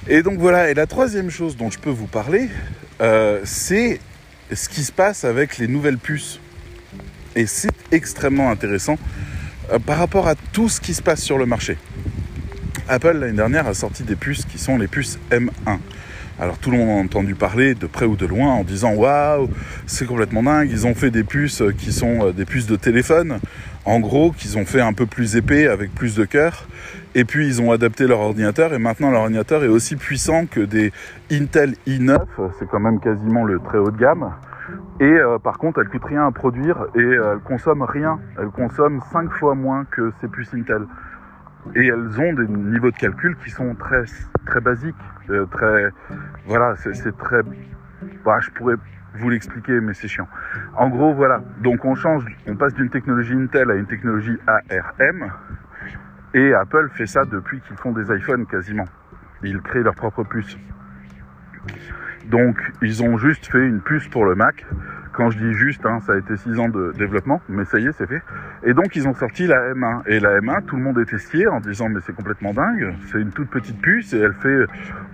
Et 0.07 0.21
donc 0.21 0.37
voilà, 0.37 0.69
et 0.69 0.75
la 0.75 0.85
troisième 0.85 1.31
chose 1.31 1.57
dont 1.57 1.71
je 1.71 1.79
peux 1.79 1.89
vous 1.89 2.05
parler, 2.05 2.49
euh, 3.01 3.41
c'est 3.43 3.99
ce 4.53 4.69
qui 4.69 4.83
se 4.83 4.91
passe 4.91 5.23
avec 5.23 5.57
les 5.57 5.67
nouvelles 5.67 5.97
puces. 5.97 6.39
Et 7.35 7.47
c'est 7.47 7.71
extrêmement 7.91 8.51
intéressant 8.51 8.97
par 9.85 9.97
rapport 9.97 10.27
à 10.27 10.35
tout 10.35 10.69
ce 10.69 10.79
qui 10.79 10.93
se 10.93 11.01
passe 11.01 11.21
sur 11.21 11.37
le 11.37 11.45
marché. 11.45 11.77
Apple 12.87 13.17
l'année 13.17 13.33
dernière 13.33 13.67
a 13.67 13.73
sorti 13.73 14.03
des 14.03 14.15
puces 14.15 14.45
qui 14.45 14.59
sont 14.59 14.77
les 14.77 14.87
puces 14.87 15.17
M1. 15.31 15.79
Alors 16.37 16.57
tout 16.57 16.69
le 16.69 16.77
monde 16.77 16.89
a 16.89 17.01
entendu 17.01 17.33
parler 17.33 17.75
de 17.75 17.87
près 17.87 18.05
ou 18.05 18.17
de 18.17 18.25
loin 18.25 18.49
en 18.49 18.63
disant 18.63 18.93
waouh, 18.93 19.49
c'est 19.85 20.05
complètement 20.05 20.43
dingue, 20.43 20.69
ils 20.69 20.85
ont 20.85 20.93
fait 20.93 21.09
des 21.09 21.23
puces 21.23 21.63
qui 21.77 21.93
sont 21.93 22.27
euh, 22.27 22.31
des 22.33 22.43
puces 22.43 22.67
de 22.67 22.75
téléphone, 22.75 23.39
en 23.85 23.99
gros 24.01 24.31
qu'ils 24.31 24.57
ont 24.57 24.65
fait 24.65 24.81
un 24.81 24.91
peu 24.91 25.05
plus 25.05 25.37
épais 25.37 25.67
avec 25.67 25.95
plus 25.95 26.15
de 26.15 26.25
cœur, 26.25 26.67
et 27.15 27.23
puis 27.23 27.47
ils 27.47 27.61
ont 27.61 27.71
adapté 27.71 28.05
leur 28.05 28.19
ordinateur 28.19 28.73
et 28.73 28.79
maintenant 28.79 29.11
leur 29.11 29.21
ordinateur 29.21 29.63
est 29.63 29.69
aussi 29.69 29.95
puissant 29.95 30.45
que 30.45 30.59
des 30.59 30.91
Intel 31.31 31.75
i9, 31.87 32.19
c'est 32.59 32.67
quand 32.67 32.81
même 32.81 32.99
quasiment 32.99 33.45
le 33.45 33.59
très 33.59 33.77
haut 33.77 33.91
de 33.91 33.97
gamme. 33.97 34.29
Et 34.99 35.03
euh, 35.03 35.37
par 35.39 35.57
contre, 35.57 35.81
elle 35.81 35.89
coûte 35.89 36.05
rien 36.05 36.25
à 36.25 36.31
produire 36.31 36.85
et 36.95 36.99
euh, 36.99 37.33
elle 37.33 37.39
consomme 37.39 37.83
rien. 37.83 38.19
Elle 38.39 38.49
consomme 38.49 39.01
5 39.11 39.31
fois 39.31 39.55
moins 39.55 39.85
que 39.85 40.11
ces 40.21 40.27
puces 40.27 40.53
Intel. 40.53 40.85
Et 41.75 41.87
elles 41.87 42.21
ont 42.21 42.33
des 42.33 42.47
niveaux 42.47 42.91
de 42.91 42.97
calcul 42.97 43.35
qui 43.37 43.49
sont 43.49 43.75
très 43.75 44.61
basiques, 44.61 44.95
euh, 45.29 45.45
voilà, 46.45 46.75
c'est 46.75 47.17
très. 47.17 47.41
Bah, 48.23 48.39
je 48.39 48.51
pourrais 48.51 48.75
vous 49.15 49.29
l'expliquer, 49.29 49.79
mais 49.79 49.93
c'est 49.93 50.07
chiant. 50.07 50.27
En 50.75 50.89
gros, 50.89 51.13
voilà. 51.13 51.41
Donc 51.61 51.83
on 51.85 51.95
change, 51.95 52.25
on 52.47 52.55
passe 52.55 52.73
d'une 52.75 52.89
technologie 52.89 53.33
Intel 53.33 53.71
à 53.71 53.75
une 53.75 53.87
technologie 53.87 54.37
ARM. 54.45 55.31
Et 56.33 56.53
Apple 56.53 56.89
fait 56.93 57.07
ça 57.07 57.23
depuis 57.25 57.61
qu'ils 57.61 57.77
font 57.77 57.93
des 57.93 58.13
iPhones 58.13 58.45
quasiment. 58.45 58.85
Ils 59.41 59.61
créent 59.61 59.83
leur 59.83 59.95
propre 59.95 60.23
puce. 60.23 60.57
Donc 62.29 62.57
ils 62.81 63.03
ont 63.03 63.17
juste 63.17 63.45
fait 63.51 63.65
une 63.65 63.81
puce 63.81 64.07
pour 64.07 64.25
le 64.25 64.35
Mac. 64.35 64.65
Quand 65.13 65.29
je 65.29 65.37
dis 65.37 65.53
juste, 65.53 65.85
hein, 65.85 65.99
ça 66.05 66.11
a 66.11 66.17
été 66.17 66.35
6 66.35 66.59
ans 66.59 66.67
de 66.67 66.91
développement, 66.97 67.41
mais 67.47 67.63
ça 67.63 67.79
y 67.79 67.85
est, 67.85 67.93
c'est 67.97 68.05
fait. 68.05 68.21
Et 68.65 68.73
donc 68.73 68.97
ils 68.97 69.07
ont 69.07 69.13
sorti 69.13 69.47
la 69.47 69.73
M1. 69.73 70.01
Et 70.07 70.19
la 70.19 70.41
M1, 70.41 70.65
tout 70.65 70.75
le 70.75 70.81
monde 70.81 70.99
est 70.99 71.17
scié 71.17 71.47
en 71.47 71.61
disant 71.61 71.87
mais 71.87 72.01
c'est 72.05 72.13
complètement 72.13 72.53
dingue, 72.53 72.93
c'est 73.09 73.19
une 73.19 73.31
toute 73.31 73.49
petite 73.49 73.81
puce 73.81 74.13
et 74.13 74.19
elle 74.19 74.33
fait 74.33 74.65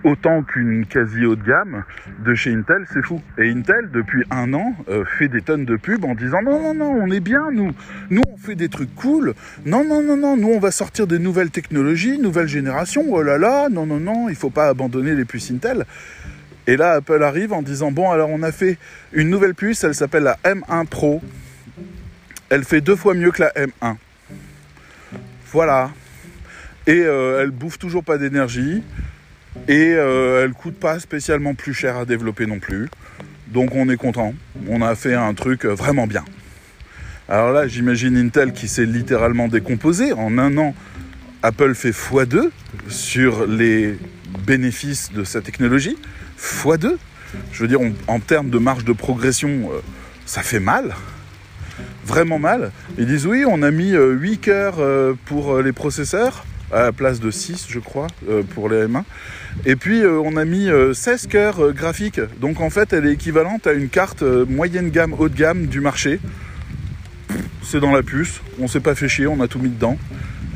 autant 0.02 0.42
qu'une 0.42 0.86
quasi 0.86 1.24
haut 1.24 1.36
de 1.36 1.44
gamme 1.44 1.84
de 2.24 2.34
chez 2.34 2.52
Intel, 2.52 2.84
c'est 2.92 3.04
fou. 3.04 3.20
Et 3.38 3.48
Intel, 3.50 3.90
depuis 3.92 4.24
un 4.30 4.52
an, 4.54 4.74
euh, 4.88 5.04
fait 5.04 5.28
des 5.28 5.42
tonnes 5.42 5.64
de 5.64 5.76
pubs 5.76 6.04
en 6.04 6.14
disant 6.14 6.42
non, 6.42 6.60
non, 6.60 6.74
non, 6.74 6.90
on 7.00 7.10
est 7.10 7.20
bien, 7.20 7.50
nous. 7.52 7.70
Nous, 8.10 8.22
on 8.32 8.36
fait 8.36 8.56
des 8.56 8.68
trucs 8.68 8.94
cool. 8.96 9.34
Non, 9.64 9.84
non, 9.84 10.02
non, 10.02 10.16
non, 10.16 10.36
nous, 10.36 10.48
on 10.48 10.58
va 10.58 10.70
sortir 10.72 11.06
des 11.06 11.18
nouvelles 11.18 11.50
technologies, 11.50 12.18
nouvelle 12.18 12.48
génération. 12.48 13.04
Oh 13.08 13.22
là 13.22 13.38
là, 13.38 13.68
non, 13.68 13.86
non, 13.86 14.00
non, 14.00 14.28
il 14.28 14.34
faut 14.34 14.50
pas 14.50 14.66
abandonner 14.66 15.14
les 15.14 15.24
puces 15.24 15.50
Intel. 15.52 15.84
Et 16.66 16.76
là, 16.76 16.92
Apple 16.92 17.22
arrive 17.22 17.52
en 17.52 17.62
disant 17.62 17.90
Bon, 17.90 18.10
alors 18.10 18.28
on 18.30 18.42
a 18.42 18.52
fait 18.52 18.78
une 19.12 19.30
nouvelle 19.30 19.54
puce, 19.54 19.84
elle 19.84 19.94
s'appelle 19.94 20.22
la 20.22 20.38
M1 20.44 20.86
Pro. 20.86 21.20
Elle 22.48 22.64
fait 22.64 22.80
deux 22.80 22.96
fois 22.96 23.14
mieux 23.14 23.30
que 23.30 23.42
la 23.42 23.52
M1. 23.52 23.96
Voilà. 25.50 25.90
Et 26.86 27.00
euh, 27.00 27.42
elle 27.42 27.50
bouffe 27.50 27.78
toujours 27.78 28.04
pas 28.04 28.18
d'énergie. 28.18 28.82
Et 29.68 29.94
euh, 29.94 30.44
elle 30.44 30.52
coûte 30.52 30.78
pas 30.78 30.98
spécialement 30.98 31.54
plus 31.54 31.74
cher 31.74 31.96
à 31.96 32.04
développer 32.04 32.46
non 32.46 32.58
plus. 32.58 32.88
Donc 33.48 33.74
on 33.74 33.88
est 33.88 33.96
content. 33.96 34.34
On 34.68 34.82
a 34.82 34.94
fait 34.94 35.14
un 35.14 35.34
truc 35.34 35.64
vraiment 35.64 36.06
bien. 36.06 36.24
Alors 37.28 37.52
là, 37.52 37.66
j'imagine 37.66 38.16
Intel 38.16 38.52
qui 38.52 38.68
s'est 38.68 38.86
littéralement 38.86 39.48
décomposé. 39.48 40.12
En 40.12 40.38
un 40.38 40.56
an, 40.58 40.74
Apple 41.42 41.74
fait 41.74 41.90
x2 41.90 42.50
sur 42.88 43.46
les 43.46 43.98
bénéfices 44.46 45.12
de 45.12 45.24
sa 45.24 45.40
technologie 45.40 45.96
x2. 46.38 46.96
Je 47.52 47.62
veux 47.62 47.68
dire, 47.68 47.80
en 48.06 48.20
termes 48.20 48.50
de 48.50 48.58
marge 48.58 48.84
de 48.84 48.92
progression, 48.92 49.70
euh, 49.72 49.80
ça 50.26 50.42
fait 50.42 50.60
mal. 50.60 50.94
Vraiment 52.04 52.38
mal. 52.38 52.70
Ils 52.98 53.06
disent 53.06 53.26
oui, 53.26 53.44
on 53.46 53.62
a 53.62 53.70
mis 53.70 53.90
8 53.90 53.96
euh, 53.96 54.36
cœurs 54.40 54.76
euh, 54.78 55.14
pour 55.24 55.60
les 55.60 55.72
processeurs, 55.72 56.44
à 56.70 56.82
la 56.82 56.92
place 56.92 57.20
de 57.20 57.30
6, 57.30 57.66
je 57.68 57.78
crois, 57.78 58.06
pour 58.54 58.68
les 58.68 58.86
M1. 58.86 59.02
Et 59.66 59.76
puis, 59.76 60.02
on 60.06 60.36
a 60.36 60.44
mis 60.44 60.68
16 60.94 61.26
cœurs 61.26 61.72
graphiques. 61.72 62.20
Donc, 62.40 62.60
en 62.60 62.70
fait, 62.70 62.94
elle 62.94 63.06
est 63.06 63.12
équivalente 63.12 63.66
à 63.66 63.72
une 63.72 63.90
carte 63.90 64.22
moyenne 64.22 64.88
gamme, 64.88 65.12
haut 65.18 65.28
de 65.28 65.36
gamme 65.36 65.66
du 65.66 65.80
marché. 65.80 66.18
C'est 67.62 67.80
dans 67.80 67.92
la 67.92 68.02
puce. 68.02 68.40
On 68.58 68.68
s'est 68.68 68.80
pas 68.80 68.94
fait 68.94 69.08
chier, 69.08 69.26
on 69.26 69.40
a 69.40 69.48
tout 69.48 69.58
mis 69.58 69.68
dedans. 69.68 69.98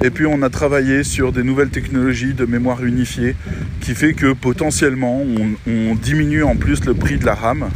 Et 0.05 0.11
puis 0.11 0.27
on 0.27 0.43
a 0.43 0.51
travaillé 0.51 1.05
sur 1.05 1.33
des 1.33 1.43
nouvelles 1.43 1.71
technologies 1.71 2.35
de 2.35 2.45
mémoire 2.45 2.85
unifiée 2.85 3.35
qui 3.81 3.95
fait 3.95 4.13
que 4.13 4.35
potentiellement 4.35 5.23
on, 5.67 5.95
diminue 5.95 6.43
en 6.43 6.57
plus 6.57 6.85
le 6.85 6.95
prix 6.95 7.19
de 7.19 7.25
la 7.25 7.35
RAM 7.35 7.71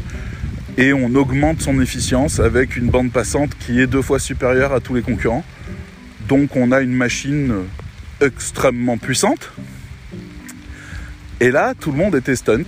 et 0.76 0.92
on 0.92 1.14
augmente 1.14 1.62
son 1.62 1.80
efficience 1.80 2.38
avec 2.38 2.76
une 2.76 2.88
bande 2.88 3.10
passante 3.10 3.50
qui 3.58 3.80
est 3.80 3.86
deux 3.86 4.02
fois 4.02 4.18
supérieure 4.18 4.72
à 4.72 4.80
tous 4.80 4.94
les 4.94 5.02
concurrents. 5.02 5.44
Donc 6.28 6.56
on 6.56 6.72
a 6.72 6.80
une 6.80 6.94
machine 6.94 7.54
extrêmement 8.20 8.98
puissante. 8.98 9.52
Et 11.40 11.50
là, 11.50 11.72
tout 11.78 11.90
le 11.90 11.96
monde 11.96 12.14
était 12.14 12.36
stunt 12.36 12.64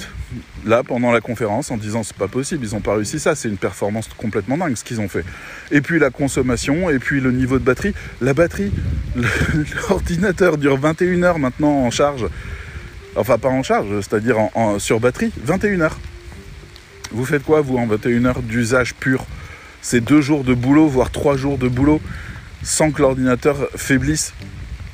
là 0.67 0.83
pendant 0.83 1.13
la 1.13 1.21
conférence 1.21 1.71
en 1.71 1.77
disant 1.77 2.03
c'est 2.03 2.17
pas 2.17 2.29
possible, 2.29 2.65
ils 2.65 2.75
ont 2.75 2.81
pas 2.81 2.95
réussi 2.95 3.19
ça, 3.19 3.35
c'est 3.35 3.49
une 3.49 3.57
performance 3.57 4.09
complètement 4.17 4.57
dingue 4.57 4.77
ce 4.77 4.85
qu'ils 4.85 5.01
ont 5.01 5.09
fait. 5.09 5.25
Et 5.71 5.81
puis 5.81 5.99
la 5.99 6.11
consommation, 6.11 6.91
et 6.91 6.99
puis 6.99 7.21
le 7.21 7.33
niveau 7.33 7.59
de 7.59 7.65
batterie. 7.65 7.95
La 8.21 8.35
batterie, 8.35 8.73
l'ordinateur 9.89 10.59
dure 10.59 10.77
21 10.77 11.23
heures 11.23 11.39
maintenant 11.39 11.85
en 11.85 11.91
charge. 11.91 12.27
Enfin 13.17 13.39
pas 13.39 13.49
en 13.49 13.63
charge, 13.63 13.89
c'est-à-dire 14.01 14.37
sur 14.79 15.01
batterie, 15.01 15.33
21 15.45 15.81
heures. 15.83 15.99
Vous 17.11 17.27
faites 17.27 17.43
quoi 17.43 17.61
vous 17.61 17.77
en 17.77 17.87
21 17.87 18.25
heures 18.25 18.43
d'usage 18.43 18.95
pur? 18.95 19.27
C'est 19.83 20.01
deux 20.01 20.21
jours 20.21 20.45
de 20.45 20.55
boulot, 20.55 20.87
voire 20.89 21.11
trois 21.11 21.37
jours 21.37 21.59
de 21.59 21.69
boulot, 21.69 22.01
sans 22.63 22.91
que 22.91 23.03
l'ordinateur 23.03 23.69
faiblisse, 23.77 24.33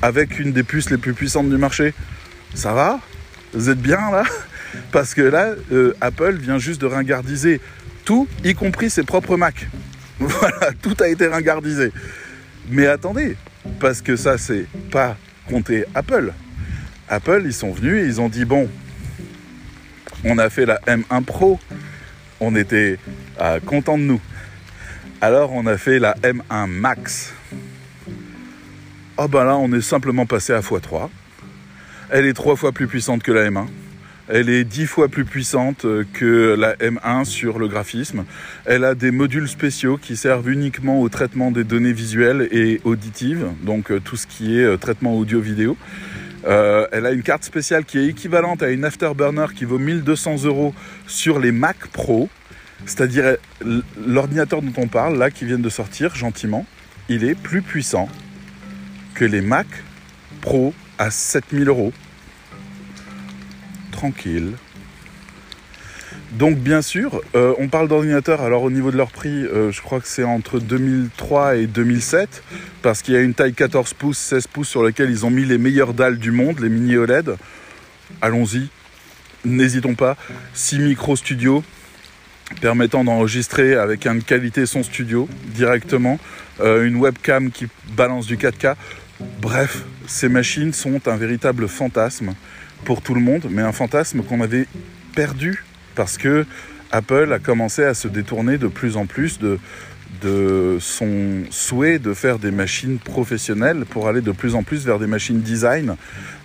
avec 0.01 0.39
une 0.39 0.51
des 0.51 0.63
puces 0.63 0.89
les 0.89 0.97
plus 0.97 1.13
puissantes 1.13 1.49
du 1.49 1.57
marché. 1.57 1.93
Ça 2.55 2.73
va? 2.73 2.99
Vous 3.53 3.69
êtes 3.69 3.79
bien 3.79 4.11
là? 4.11 4.23
Parce 4.91 5.13
que 5.13 5.21
là, 5.21 5.55
euh, 5.71 5.93
Apple 6.01 6.35
vient 6.35 6.57
juste 6.57 6.81
de 6.81 6.85
ringardiser 6.85 7.61
tout, 8.05 8.27
y 8.43 8.55
compris 8.55 8.89
ses 8.89 9.03
propres 9.03 9.37
Mac. 9.37 9.67
Voilà, 10.19 10.71
tout 10.81 10.95
a 10.99 11.07
été 11.07 11.27
ringardisé. 11.27 11.93
Mais 12.69 12.87
attendez, 12.87 13.37
parce 13.79 14.01
que 14.01 14.17
ça, 14.17 14.37
c'est 14.37 14.65
pas 14.91 15.15
compter 15.47 15.85
Apple. 15.95 16.33
Apple, 17.07 17.43
ils 17.45 17.53
sont 17.53 17.71
venus 17.71 18.03
et 18.03 18.05
ils 18.05 18.19
ont 18.19 18.27
dit 18.27 18.43
bon, 18.43 18.69
on 20.25 20.37
a 20.37 20.49
fait 20.49 20.65
la 20.65 20.79
M1 20.87 21.23
Pro, 21.23 21.59
on 22.39 22.55
était 22.55 22.99
euh, 23.39 23.59
contents 23.61 23.97
de 23.97 24.03
nous. 24.03 24.21
Alors 25.21 25.51
on 25.53 25.65
a 25.65 25.77
fait 25.77 25.99
la 25.99 26.13
M1 26.15 26.67
Max. 26.67 27.33
Oh 29.17 29.27
ben 29.27 29.43
là, 29.43 29.57
on 29.57 29.71
est 29.73 29.81
simplement 29.81 30.25
passé 30.25 30.53
à 30.53 30.59
x3. 30.59 31.09
Elle 32.09 32.25
est 32.25 32.33
trois 32.33 32.55
fois 32.55 32.71
plus 32.71 32.87
puissante 32.87 33.23
que 33.23 33.31
la 33.31 33.49
M1. 33.49 33.67
Elle 34.31 34.49
est 34.49 34.63
dix 34.63 34.85
fois 34.85 35.07
plus 35.07 35.25
puissante 35.25 35.87
que 36.13 36.55
la 36.55 36.75
M1 36.75 37.25
sur 37.25 37.57
le 37.57 37.67
graphisme. 37.67 38.25
Elle 38.65 38.83
a 38.83 38.93
des 38.93 39.09
modules 39.09 39.47
spéciaux 39.47 39.97
qui 39.97 40.15
servent 40.15 40.47
uniquement 40.51 41.01
au 41.01 41.09
traitement 41.09 41.49
des 41.49 41.63
données 41.63 41.93
visuelles 41.93 42.47
et 42.51 42.79
auditives, 42.83 43.47
donc 43.63 43.91
euh, 43.91 43.99
tout 43.99 44.17
ce 44.17 44.27
qui 44.27 44.59
est 44.59 44.63
euh, 44.63 44.77
traitement 44.77 45.15
audio-vidéo. 45.15 45.75
Euh, 46.45 46.85
elle 46.91 47.07
a 47.07 47.11
une 47.11 47.23
carte 47.23 47.43
spéciale 47.43 47.85
qui 47.85 47.97
est 47.97 48.05
équivalente 48.05 48.61
à 48.61 48.69
une 48.69 48.85
Afterburner 48.85 49.47
qui 49.55 49.65
vaut 49.65 49.79
1200 49.79 50.43
euros 50.45 50.75
sur 51.07 51.39
les 51.39 51.51
Mac 51.51 51.87
Pro. 51.87 52.29
C'est-à-dire 52.85 53.35
l'ordinateur 54.05 54.61
dont 54.61 54.73
on 54.77 54.87
parle, 54.87 55.17
là, 55.17 55.31
qui 55.31 55.45
vient 55.45 55.57
de 55.57 55.69
sortir 55.69 56.13
gentiment, 56.15 56.67
il 57.09 57.23
est 57.23 57.35
plus 57.35 57.63
puissant 57.63 58.07
que 59.15 59.25
les 59.25 59.41
Mac 59.41 59.67
Pro 60.41 60.73
à 60.99 61.09
7000 61.09 61.67
euros 61.67 61.93
tranquille. 63.99 64.53
Donc 66.31 66.57
bien 66.57 66.81
sûr, 66.81 67.21
euh, 67.35 67.53
on 67.57 67.67
parle 67.67 67.89
d'ordinateurs. 67.89 68.41
Alors 68.41 68.63
au 68.63 68.71
niveau 68.71 68.91
de 68.91 68.97
leur 68.97 69.11
prix, 69.11 69.43
euh, 69.43 69.73
je 69.73 69.81
crois 69.81 69.99
que 69.99 70.07
c'est 70.07 70.23
entre 70.23 70.59
2003 70.59 71.57
et 71.57 71.67
2007, 71.67 72.43
parce 72.81 73.01
qu'il 73.01 73.13
y 73.13 73.17
a 73.17 73.19
une 73.19 73.33
taille 73.33 73.53
14 73.53 73.93
pouces, 73.95 74.17
16 74.17 74.47
pouces 74.47 74.69
sur 74.69 74.83
laquelle 74.83 75.09
ils 75.09 75.25
ont 75.25 75.29
mis 75.29 75.43
les 75.43 75.57
meilleures 75.57 75.93
dalles 75.93 76.17
du 76.17 76.31
monde, 76.31 76.59
les 76.59 76.69
mini 76.69 76.95
OLED. 76.95 77.35
Allons-y, 78.21 78.69
n'hésitons 79.43 79.95
pas. 79.95 80.15
6 80.53 80.79
micro 80.79 81.17
studio 81.17 81.61
permettant 82.61 83.03
d'enregistrer 83.03 83.75
avec 83.75 84.07
une 84.07 84.23
qualité 84.23 84.65
son 84.65 84.81
studio 84.81 85.27
directement, 85.47 86.19
euh, 86.61 86.87
une 86.87 86.95
webcam 86.95 87.51
qui 87.51 87.67
balance 87.97 88.27
du 88.27 88.37
4K. 88.37 88.75
Bref, 89.41 89.83
ces 90.07 90.29
machines 90.29 90.71
sont 90.71 91.05
un 91.09 91.17
véritable 91.17 91.67
fantasme 91.67 92.33
pour 92.85 93.01
tout 93.01 93.13
le 93.13 93.21
monde, 93.21 93.47
mais 93.49 93.61
un 93.61 93.71
fantasme 93.71 94.23
qu'on 94.23 94.41
avait 94.41 94.67
perdu 95.15 95.63
parce 95.95 96.17
que 96.17 96.45
Apple 96.91 97.31
a 97.33 97.39
commencé 97.39 97.83
à 97.83 97.93
se 97.93 98.07
détourner 98.07 98.57
de 98.57 98.67
plus 98.67 98.97
en 98.97 99.05
plus 99.05 99.39
de, 99.39 99.59
son 100.79 101.43
souhait 101.49 101.99
de 101.99 102.13
faire 102.13 102.39
des 102.39 102.51
machines 102.51 102.97
professionnelles 102.97 103.85
pour 103.89 104.07
aller 104.07 104.21
de 104.21 104.31
plus 104.31 104.55
en 104.55 104.63
plus 104.63 104.85
vers 104.85 104.99
des 104.99 105.07
machines 105.07 105.41
design 105.41 105.95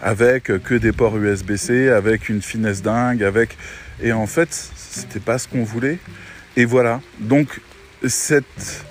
avec 0.00 0.44
que 0.62 0.74
des 0.74 0.92
ports 0.92 1.16
USB-C, 1.16 1.88
avec 1.88 2.28
une 2.28 2.42
finesse 2.42 2.82
dingue, 2.82 3.22
avec 3.24 3.56
et 4.02 4.12
en 4.12 4.26
fait 4.26 4.48
c'était 4.50 5.20
pas 5.20 5.38
ce 5.38 5.48
qu'on 5.48 5.64
voulait. 5.64 5.98
Et 6.56 6.64
voilà. 6.66 7.00
Donc 7.20 7.60
cette 8.06 8.84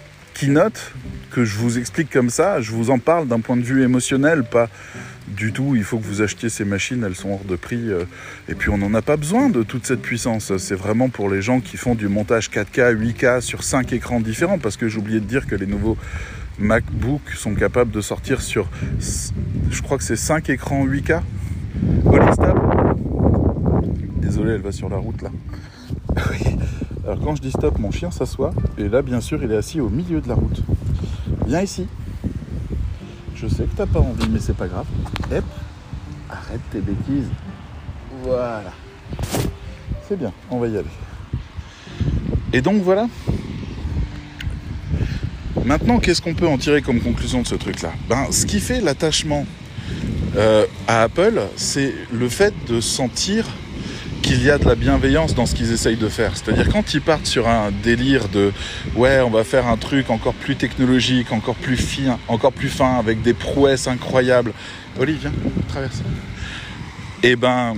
keynote 0.44 0.94
que 1.32 1.46
je 1.46 1.58
vous 1.58 1.80
explique 1.80 2.10
comme 2.10 2.30
ça, 2.30 2.62
je 2.62 2.72
vous 2.72 2.90
en 2.90 3.00
parle 3.00 3.28
d'un 3.28 3.40
point 3.40 3.58
de 3.58 3.62
vue 3.62 3.82
émotionnel, 3.84 4.44
pas 4.44 4.70
du 5.28 5.52
tout. 5.52 5.76
Il 5.76 5.84
faut 5.84 5.98
que 5.98 6.04
vous 6.04 6.22
achetiez 6.22 6.50
ces 6.50 6.66
machines, 6.66 7.04
elles 7.04 7.16
sont 7.16 7.32
hors 7.32 7.46
de 7.46 7.56
prix. 7.56 7.90
Euh, 7.90 8.04
et 8.50 8.56
puis 8.56 8.70
on 8.70 8.78
n'en 8.78 8.94
a 8.94 9.02
pas 9.02 9.18
besoin 9.18 9.50
de 9.50 9.64
toute 9.64 9.86
cette 9.86 10.02
puissance. 10.02 10.56
C'est 10.58 10.76
vraiment 10.76 11.10
pour 11.10 11.30
les 11.30 11.42
gens 11.42 11.60
qui 11.60 11.78
font 11.78 11.96
du 11.96 12.08
montage 12.08 12.50
4K, 12.52 12.96
8K 12.96 13.42
sur 13.42 13.64
5 13.64 13.94
écrans 13.94 14.20
différents. 14.20 14.60
Parce 14.60 14.78
que 14.78 14.86
oublié 14.98 15.20
de 15.20 15.26
dire 15.26 15.48
que 15.48 15.56
les 15.56 15.66
nouveaux 15.66 15.98
MacBook 16.60 17.22
sont 17.36 17.56
capables 17.56 17.92
de 17.92 18.02
sortir 18.02 18.42
sur, 18.42 18.70
je 19.72 19.82
crois 19.82 19.98
que 19.98 20.04
c'est 20.04 20.16
5 20.16 20.50
écrans 20.50 20.86
8K. 20.86 21.22
stable. 22.34 22.62
Désolé, 24.18 24.52
elle 24.52 24.62
va 24.62 24.72
sur 24.72 24.90
la 24.90 24.98
route 24.98 25.22
là. 25.22 25.30
Alors 27.06 27.20
quand 27.20 27.36
je 27.36 27.42
dis 27.42 27.52
stop, 27.52 27.78
mon 27.80 27.92
chien 27.92 28.12
s'assoit. 28.12 28.52
Et 28.78 28.88
là, 28.88 29.02
bien 29.02 29.20
sûr, 29.20 29.44
il 29.44 29.52
est 29.52 29.58
assis 29.58 29.82
au 29.82 29.90
milieu 29.90 30.22
de 30.22 30.30
la 30.30 30.36
route. 30.36 30.62
Viens 31.46 31.62
ici. 31.62 31.88
Je 33.36 33.46
sais 33.48 33.64
que 33.64 33.76
t'as 33.76 33.86
pas 33.86 34.00
envie, 34.00 34.30
mais 34.30 34.40
c'est 34.40 34.56
pas 34.56 34.68
grave. 34.68 34.86
Hep, 35.30 35.44
arrête 36.30 36.62
tes 36.72 36.80
bêtises. 36.80 37.28
Voilà. 38.24 38.72
C'est 40.08 40.18
bien, 40.18 40.32
on 40.50 40.60
va 40.60 40.68
y 40.68 40.78
aller. 40.78 40.88
Et 42.54 42.62
donc 42.62 42.82
voilà. 42.82 43.08
Maintenant, 45.66 46.00
qu'est-ce 46.00 46.22
qu'on 46.22 46.36
peut 46.36 46.48
en 46.48 46.58
tirer 46.58 46.82
comme 46.82 47.02
conclusion 47.02 47.42
de 47.42 47.48
ce 47.48 47.56
truc-là? 47.56 47.92
Ben, 48.08 48.28
ce 48.32 48.46
qui 48.46 48.62
fait 48.62 48.80
l'attachement 48.80 49.46
euh, 50.38 50.66
à 50.88 51.02
Apple, 51.02 51.42
c'est 51.58 51.94
le 52.14 52.30
fait 52.30 52.54
de 52.68 52.80
sentir 52.80 53.46
qu'il 54.34 54.44
y 54.44 54.50
a 54.50 54.58
de 54.58 54.66
la 54.66 54.74
bienveillance 54.74 55.36
dans 55.36 55.46
ce 55.46 55.54
qu'ils 55.54 55.72
essayent 55.72 55.96
de 55.96 56.10
faire. 56.10 56.32
C'est-à-dire 56.36 56.68
quand 56.70 56.96
ils 56.96 57.02
partent 57.02 57.28
sur 57.28 57.48
un 57.48 57.70
délire 57.72 58.30
de 58.30 58.52
ouais, 58.96 59.20
on 59.22 59.30
va 59.30 59.44
faire 59.44 59.68
un 59.68 59.78
truc 59.78 60.10
encore 60.10 60.34
plus 60.34 60.56
technologique, 60.56 61.32
encore 61.32 61.54
plus 61.54 61.78
fin, 61.78 62.18
encore 62.28 62.52
plus 62.52 62.70
fin, 62.70 62.96
avec 62.96 63.22
des 63.22 63.36
prouesses 63.36 63.88
incroyables. 63.88 64.54
Olivier, 65.00 65.30
viens, 65.30 65.52
traverse. 65.68 66.02
Eh 67.22 67.36
ben, 67.36 67.76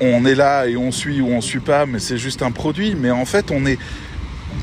on, 0.00 0.24
est 0.24 0.36
là 0.36 0.66
et 0.68 0.76
on 0.76 0.92
suit 0.92 1.20
ou 1.20 1.26
on 1.26 1.40
suit 1.40 1.58
pas, 1.58 1.84
mais 1.84 1.98
c'est 1.98 2.18
juste 2.18 2.42
un 2.42 2.52
produit. 2.52 2.94
Mais 2.94 3.10
en 3.10 3.24
fait, 3.24 3.50
on 3.50 3.66
est. 3.66 3.78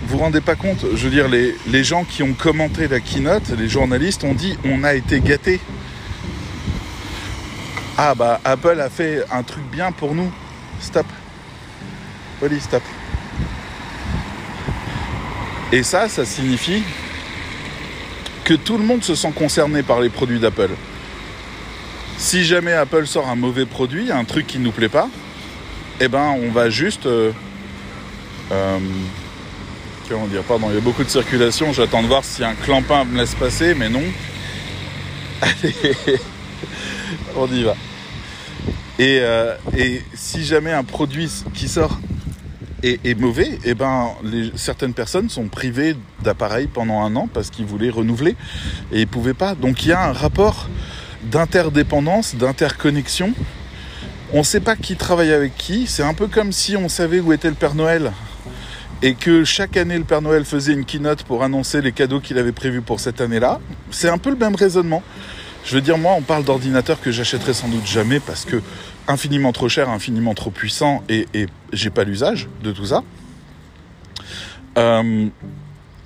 Vous 0.08 0.18
vous 0.18 0.18
rendez 0.20 0.40
pas 0.40 0.56
compte 0.56 0.86
Je 0.96 1.04
veux 1.04 1.12
dire, 1.12 1.28
les, 1.28 1.54
les 1.68 1.84
gens 1.84 2.06
qui 2.06 2.24
ont 2.24 2.34
commenté 2.34 2.88
la 2.88 3.02
keynote, 3.02 3.50
les 3.58 3.68
journalistes 3.68 4.24
ont 4.24 4.36
dit 4.36 4.58
on 4.64 4.86
a 4.86 4.94
été 4.94 5.20
gâtés. 5.20 5.60
Ah 7.98 8.16
bah 8.16 8.40
Apple 8.46 8.80
a 8.80 8.90
fait 8.90 9.26
un 9.34 9.44
truc 9.44 9.66
bien 9.70 9.92
pour 9.92 10.16
nous. 10.16 10.32
Stop. 10.82 11.06
Oli, 12.42 12.60
stop. 12.60 12.84
Et 15.72 15.84
ça, 15.84 16.10
ça 16.10 16.26
signifie 16.26 16.84
que 18.44 18.54
tout 18.56 18.78
le 18.78 18.84
monde 18.84 19.04
se 19.04 19.14
sent 19.14 19.32
concerné 19.36 19.84
par 19.84 20.02
les 20.02 20.10
produits 20.10 20.40
d'Apple. 20.40 20.72
Si 22.18 22.44
jamais 22.44 22.74
Apple 22.74 23.06
sort 23.06 23.30
un 23.30 23.36
mauvais 23.36 23.66
produit, 23.66 24.12
un 24.12 24.24
truc 24.24 24.48
qui 24.48 24.58
ne 24.58 24.64
nous 24.64 24.72
plaît 24.72 24.90
pas, 24.90 25.08
eh 26.00 26.08
ben 26.08 26.36
on 26.42 26.50
va 26.50 26.70
juste... 26.70 27.06
Euh, 27.06 27.32
euh, 28.52 28.80
comment 30.10 30.28
dire 30.28 30.42
Pardon, 30.44 30.68
il 30.70 30.76
y 30.76 30.78
a 30.78 30.82
beaucoup 30.82 31.04
de 31.04 31.10
circulation, 31.10 31.72
j'attends 31.72 32.02
de 32.02 32.08
voir 32.08 32.24
si 32.24 32.44
un 32.44 32.56
clampin 32.56 33.06
me 33.06 33.18
laisse 33.20 33.36
passer, 33.36 33.76
mais 33.76 33.90
non. 33.90 34.04
Allez, 35.42 36.20
on 37.36 37.48
y 37.48 37.64
va. 37.64 37.76
Euh, 39.00 39.56
et, 39.78 40.02
si 40.14 40.44
jamais 40.44 40.72
un 40.72 40.84
produit 40.84 41.32
qui 41.54 41.68
sort 41.68 42.00
est, 42.84 43.20
mauvais, 43.20 43.60
eh 43.66 43.74
ben, 43.74 44.10
certaines 44.56 44.94
personnes 44.94 45.30
sont 45.30 45.48
privées 45.48 45.96
d'appareils 46.24 46.68
pendant 46.68 47.02
un 47.02 47.16
an 47.16 47.30
parce 47.34 47.50
qu'ils 47.50 47.66
voulaient 47.66 47.90
renouveler 47.90 48.36
et 48.92 49.02
ils 49.02 49.08
pouvaient 49.08 49.34
pas. 49.34 49.56
Donc 49.56 49.84
il 49.84 49.90
y 49.90 49.92
a 49.92 50.02
un 50.02 50.14
rapport 50.14 50.70
d'interdépendance, 51.24 52.36
d'interconnexion. 52.36 53.34
On 54.32 54.40
ne 54.40 54.44
sait 54.44 54.62
pas 54.62 54.76
qui 54.76 54.96
travaille 54.96 55.34
avec 55.34 55.58
qui. 55.58 55.88
C'est 55.88 56.04
un 56.04 56.14
peu 56.14 56.28
comme 56.28 56.52
si 56.52 56.78
on 56.78 56.88
savait 56.88 57.20
où 57.20 57.34
était 57.34 57.50
le 57.50 57.56
Père 57.56 57.76
Noël 57.76 58.12
et 59.02 59.14
que 59.14 59.44
chaque 59.44 59.78
année 59.78 59.98
le 59.98 60.04
Père 60.04 60.22
Noël 60.22 60.46
faisait 60.46 60.74
une 60.74 60.86
keynote 60.86 61.24
pour 61.24 61.44
annoncer 61.44 61.82
les 61.82 61.92
cadeaux 61.92 62.20
qu'il 62.20 62.38
avait 62.38 62.52
prévus 62.52 62.82
pour 62.82 63.00
cette 63.00 63.22
année-là. 63.22 63.60
C'est 63.92 64.10
un 64.10 64.18
peu 64.18 64.30
le 64.30 64.36
même 64.36 64.56
raisonnement. 64.56 65.04
Je 65.70 65.76
veux 65.76 65.82
dire, 65.82 66.00
moi, 66.00 66.14
on 66.18 66.24
parle 66.24 66.44
d'ordinateurs 66.44 67.00
que 67.00 67.12
j'achèterai 67.12 67.54
sans 67.54 67.68
doute 67.68 67.86
jamais 67.86 68.20
parce 68.20 68.44
que 68.44 68.60
infiniment 69.08 69.52
trop 69.52 69.70
cher, 69.70 69.88
infiniment 69.88 70.34
trop 70.34 70.50
puissant 70.50 71.04
et, 71.10 71.28
et 71.36 71.46
j'ai 71.72 71.92
pas 71.92 72.04
l'usage 72.06 72.50
de 72.64 72.72
tout 72.72 72.88
ça. 72.88 73.04
Euh, 74.80 75.28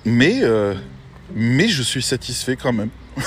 mais, 0.04 0.40
euh, 0.42 0.74
mais 1.34 1.68
je 1.68 1.82
suis 1.82 2.02
satisfait 2.02 2.56
quand 2.56 2.74
même. 2.74 2.90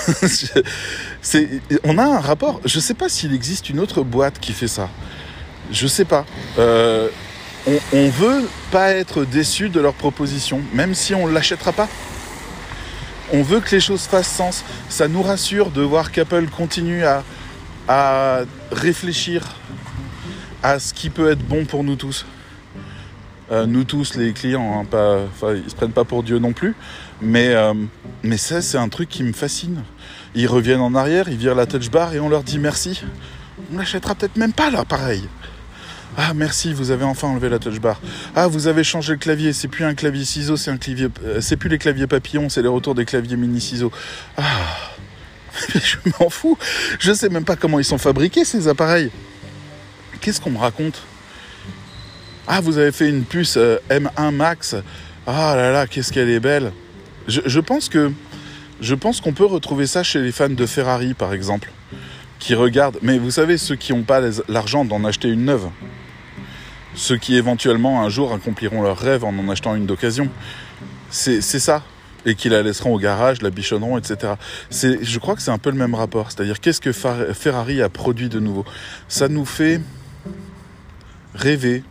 on 1.84 1.98
a 1.98 2.04
un 2.04 2.20
rapport. 2.20 2.62
Je 2.66 2.80
sais 2.80 2.94
pas 2.94 3.10
s'il 3.10 3.34
existe 3.34 3.72
une 3.72 3.80
autre 3.80 4.04
boîte 4.04 4.40
qui 4.40 4.54
fait 4.54 4.68
ça. 4.68 4.92
Je 5.72 5.88
sais 5.88 6.06
pas. 6.06 6.24
Euh, 6.60 7.10
on, 7.66 7.80
on 7.94 8.10
veut 8.10 8.48
pas 8.70 8.92
être 8.92 9.26
déçu 9.26 9.70
de 9.70 9.80
leur 9.80 9.96
proposition, 9.96 10.62
même 10.72 10.94
si 10.94 11.16
on 11.16 11.26
l'achètera 11.26 11.74
pas. 11.74 11.90
On 13.34 13.42
veut 13.42 13.60
que 13.60 13.76
les 13.76 13.82
choses 13.82 14.04
fassent 14.04 14.34
sens. 14.34 14.64
Ça 14.90 15.08
nous 15.08 15.22
rassure 15.22 15.72
de 15.72 15.82
voir 15.82 16.12
qu'Apple 16.12 16.48
continue 16.48 17.04
à, 17.04 17.24
réfléchir 18.72 19.44
à 20.64 20.80
ce 20.80 20.94
qui 20.94 21.10
peut 21.10 21.32
être 21.32 21.46
bon 21.46 21.66
pour 21.66 21.84
nous 21.84 21.96
tous. 21.96 22.26
Euh, 23.50 23.66
nous 23.66 23.86
tous, 23.86 24.16
les 24.16 24.34
clients, 24.34 24.82
hein, 24.82 24.86
pas, 24.86 25.54
ils 25.54 25.70
se 25.70 25.76
prennent 25.76 25.94
pas 25.94 26.04
pour 26.04 26.22
Dieu 26.22 26.38
non 26.38 26.52
plus, 26.52 26.76
mais, 27.22 27.56
euh, 27.56 27.74
mais 28.22 28.36
ça, 28.36 28.62
c'est 28.62 28.78
un 28.78 28.90
truc 28.90 29.08
qui 29.08 29.24
me 29.24 29.32
fascine. 29.32 29.84
Ils 30.36 30.48
reviennent 30.48 30.82
en 30.82 30.96
arrière, 30.96 31.30
ils 31.30 31.38
virent 31.38 31.56
la 31.56 31.66
touch 31.66 31.90
bar 31.90 32.14
et 32.14 32.20
on 32.20 32.28
leur 32.28 32.44
dit 32.44 32.60
merci. 32.60 33.04
On 33.74 33.78
l'achètera 33.78 34.16
peut-être 34.16 34.36
même 34.36 34.52
pas 34.52 34.70
là, 34.70 34.84
pareil. 34.84 35.30
Ah 36.20 36.34
merci, 36.34 36.74
vous 36.74 36.90
avez 36.90 37.04
enfin 37.04 37.28
enlevé 37.28 37.48
la 37.48 37.60
touch 37.60 37.80
bar. 37.80 38.02
Ah 38.36 38.48
vous 38.48 38.66
avez 38.66 38.84
changé 38.84 39.14
le 39.14 39.20
clavier, 39.20 39.54
c'est 39.54 39.68
plus 39.68 39.86
un 39.86 39.94
clavier 39.94 40.26
ciseau, 40.26 40.58
c'est 40.58 40.72
un 40.72 40.78
clavier, 40.78 41.10
euh, 41.24 41.42
c'est 41.42 41.58
plus 41.58 41.70
les 41.70 41.78
claviers 41.78 42.08
papillons, 42.08 42.50
c'est 42.50 42.64
les 42.64 42.68
retours 42.68 42.96
des 42.96 43.06
claviers 43.06 43.38
mini 43.38 43.62
ciseaux. 43.62 43.92
Ah, 44.36 44.44
je 45.76 45.98
m'en 46.20 46.32
fous. 46.32 46.58
Je 47.00 47.14
sais 47.14 47.30
même 47.30 47.46
pas 47.46 47.56
comment 47.56 47.78
ils 47.78 47.86
sont 47.86 48.00
fabriqués 48.00 48.46
ces 48.46 48.68
appareils. 48.68 49.12
Qu'est-ce 50.20 50.42
qu'on 50.42 50.50
me 50.50 50.58
raconte? 50.58 51.04
Ah 52.48 52.62
vous 52.62 52.80
avez 52.80 52.92
fait 52.92 53.10
une 53.10 53.24
puce 53.24 53.56
euh, 53.58 53.78
M1 53.92 54.32
Max. 54.32 54.76
Ah 55.28 55.54
là 55.56 55.72
là, 55.72 55.86
qu'est-ce 55.86 56.12
qu'elle 56.12 56.32
est 56.32 56.40
belle. 56.40 56.72
Je, 57.28 57.60
pense 57.60 57.90
que 57.90 58.12
je 58.82 58.96
pense 58.96 59.22
qu'on 59.22 59.34
peut 59.34 59.46
retrouver 59.46 59.86
ça 59.86 60.02
chez 60.02 60.20
les 60.20 60.32
fans 60.32 60.50
de 60.50 60.66
Ferrari 60.66 61.14
par 61.14 61.32
exemple, 61.34 61.72
qui 62.40 62.56
regardent. 62.56 62.98
Mais 63.04 63.20
vous 63.20 63.30
savez 63.30 63.60
ceux 63.60 63.76
qui 63.76 63.94
n'ont 63.94 64.04
pas 64.04 64.22
l'argent 64.48 64.84
d'en 64.84 65.06
acheter 65.06 65.28
une 65.28 65.46
neuve 65.46 65.68
ceux 66.98 67.18
qui 67.18 67.36
éventuellement 67.36 68.02
un 68.04 68.10
jour 68.10 68.34
accompliront 68.34 68.82
leur 68.82 68.98
rêve 68.98 69.24
en 69.24 69.30
en 69.38 69.48
achetant 69.50 69.76
une 69.76 69.86
d'occasion. 69.86 70.30
C'est 71.10 71.42
ça. 71.42 71.84
Et 72.26 72.36
qui 72.36 72.50
la 72.50 72.62
laisseront 72.62 72.94
au 72.94 73.00
garage, 73.00 73.42
la 73.42 73.52
bichonneront, 73.52 73.98
etc. 73.98 74.34
Je 74.72 75.20
crois 75.20 75.36
que 75.36 75.42
c'est 75.42 75.52
un 75.52 75.60
peu 75.60 75.70
le 75.70 75.78
même 75.78 75.96
rapport. 75.96 76.32
C'est-à-dire, 76.32 76.60
qu'est-ce 76.60 76.82
que 76.82 76.92
Ferrari 76.92 77.82
a 77.82 77.88
produit 77.88 78.28
de 78.28 78.40
nouveau? 78.40 78.66
Ça 79.08 79.30
nous 79.30 79.46
fait 79.46 79.80
rêver 81.34 81.84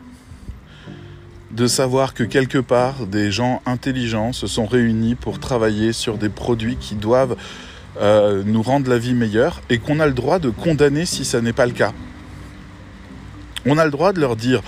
de 1.53 1.67
savoir 1.67 2.13
que 2.13 2.25
quelque 2.25 2.59
part, 2.59 3.07
des 3.07 3.31
gens 3.31 3.63
intelligents 3.65 4.33
se 4.35 4.47
sont 4.47 4.67
réunis 4.67 5.15
pour 5.15 5.39
travailler 5.39 5.93
sur 5.93 6.19
des 6.19 6.29
produits 6.29 6.77
qui 6.77 6.97
doivent 6.97 7.37
euh, 7.99 8.43
nous 8.45 8.61
rendre 8.61 8.91
la 8.91 8.99
vie 8.99 9.15
meilleure 9.15 9.63
et 9.71 9.79
qu'on 9.79 10.01
a 10.01 10.07
le 10.07 10.13
droit 10.13 10.39
de 10.39 10.51
condamner 10.51 11.07
si 11.07 11.25
ça 11.25 11.41
n'est 11.41 11.55
pas 11.55 11.65
le 11.65 11.73
cas. 11.73 11.93
On 13.65 13.79
a 13.79 13.85
le 13.87 13.91
droit 13.91 14.13
de 14.13 14.21
leur 14.21 14.37
dire 14.37 14.61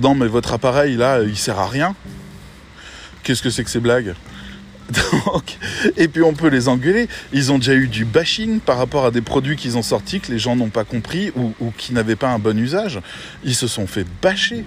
non 0.00 0.14
mais 0.14 0.26
votre 0.26 0.52
appareil 0.52 0.96
là, 0.96 1.20
il 1.22 1.36
sert 1.36 1.58
à 1.58 1.68
rien. 1.68 1.94
Qu'est-ce 3.22 3.42
que 3.42 3.50
c'est 3.50 3.64
que 3.64 3.70
ces 3.70 3.80
blagues 3.80 4.14
Donc, 5.26 5.58
et 5.96 6.06
puis 6.06 6.22
on 6.22 6.32
peut 6.32 6.48
les 6.48 6.68
engueuler. 6.68 7.08
Ils 7.32 7.50
ont 7.50 7.58
déjà 7.58 7.74
eu 7.74 7.88
du 7.88 8.04
bashing 8.04 8.60
par 8.60 8.78
rapport 8.78 9.04
à 9.04 9.10
des 9.10 9.20
produits 9.20 9.56
qu'ils 9.56 9.76
ont 9.76 9.82
sortis 9.82 10.20
que 10.20 10.30
les 10.30 10.38
gens 10.38 10.54
n'ont 10.54 10.68
pas 10.68 10.84
compris 10.84 11.32
ou, 11.34 11.52
qui 11.76 11.92
n'avaient 11.92 12.16
pas 12.16 12.28
un 12.28 12.38
bon 12.38 12.56
usage. 12.56 13.00
Ils 13.44 13.54
se 13.54 13.66
sont 13.66 13.86
fait 13.86 14.06
bâcher 14.22 14.64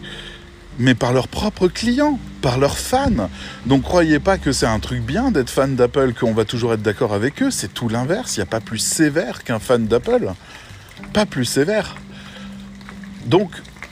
mais 0.81 0.95
par 0.95 1.11
leurs 1.11 1.27
propres 1.27 1.67
clients, 1.67 2.17
par 2.41 2.57
leurs 2.57 2.77
fans. 2.77 3.29
Donc 3.65 3.83
croyez 3.83 4.19
pas 4.19 4.37
que 4.37 4.53
c'est 4.53 4.65
un 4.65 4.79
truc 4.79 5.01
bien 5.01 5.29
d'être 5.29 5.49
fan 5.49 5.75
d'Apple, 5.75 6.13
qu'on 6.13 6.33
va 6.33 6.45
toujours 6.45 6.73
être 6.73 6.81
d'accord 6.81 7.13
avec 7.13 7.43
eux, 7.43 7.51
c'est 7.51 7.73
tout 7.73 7.89
l'inverse, 7.89 8.37
il 8.37 8.39
n'y 8.39 8.43
a 8.43 8.45
pas 8.45 8.61
plus 8.61 8.79
sévère 8.79 9.43
qu'un 9.43 9.59
fan 9.59 9.87
d'Apple. 9.87 10.31
Pas 11.11 11.25
plus 11.25 11.43
sévère. 11.43 11.97
Donc, 13.25 13.51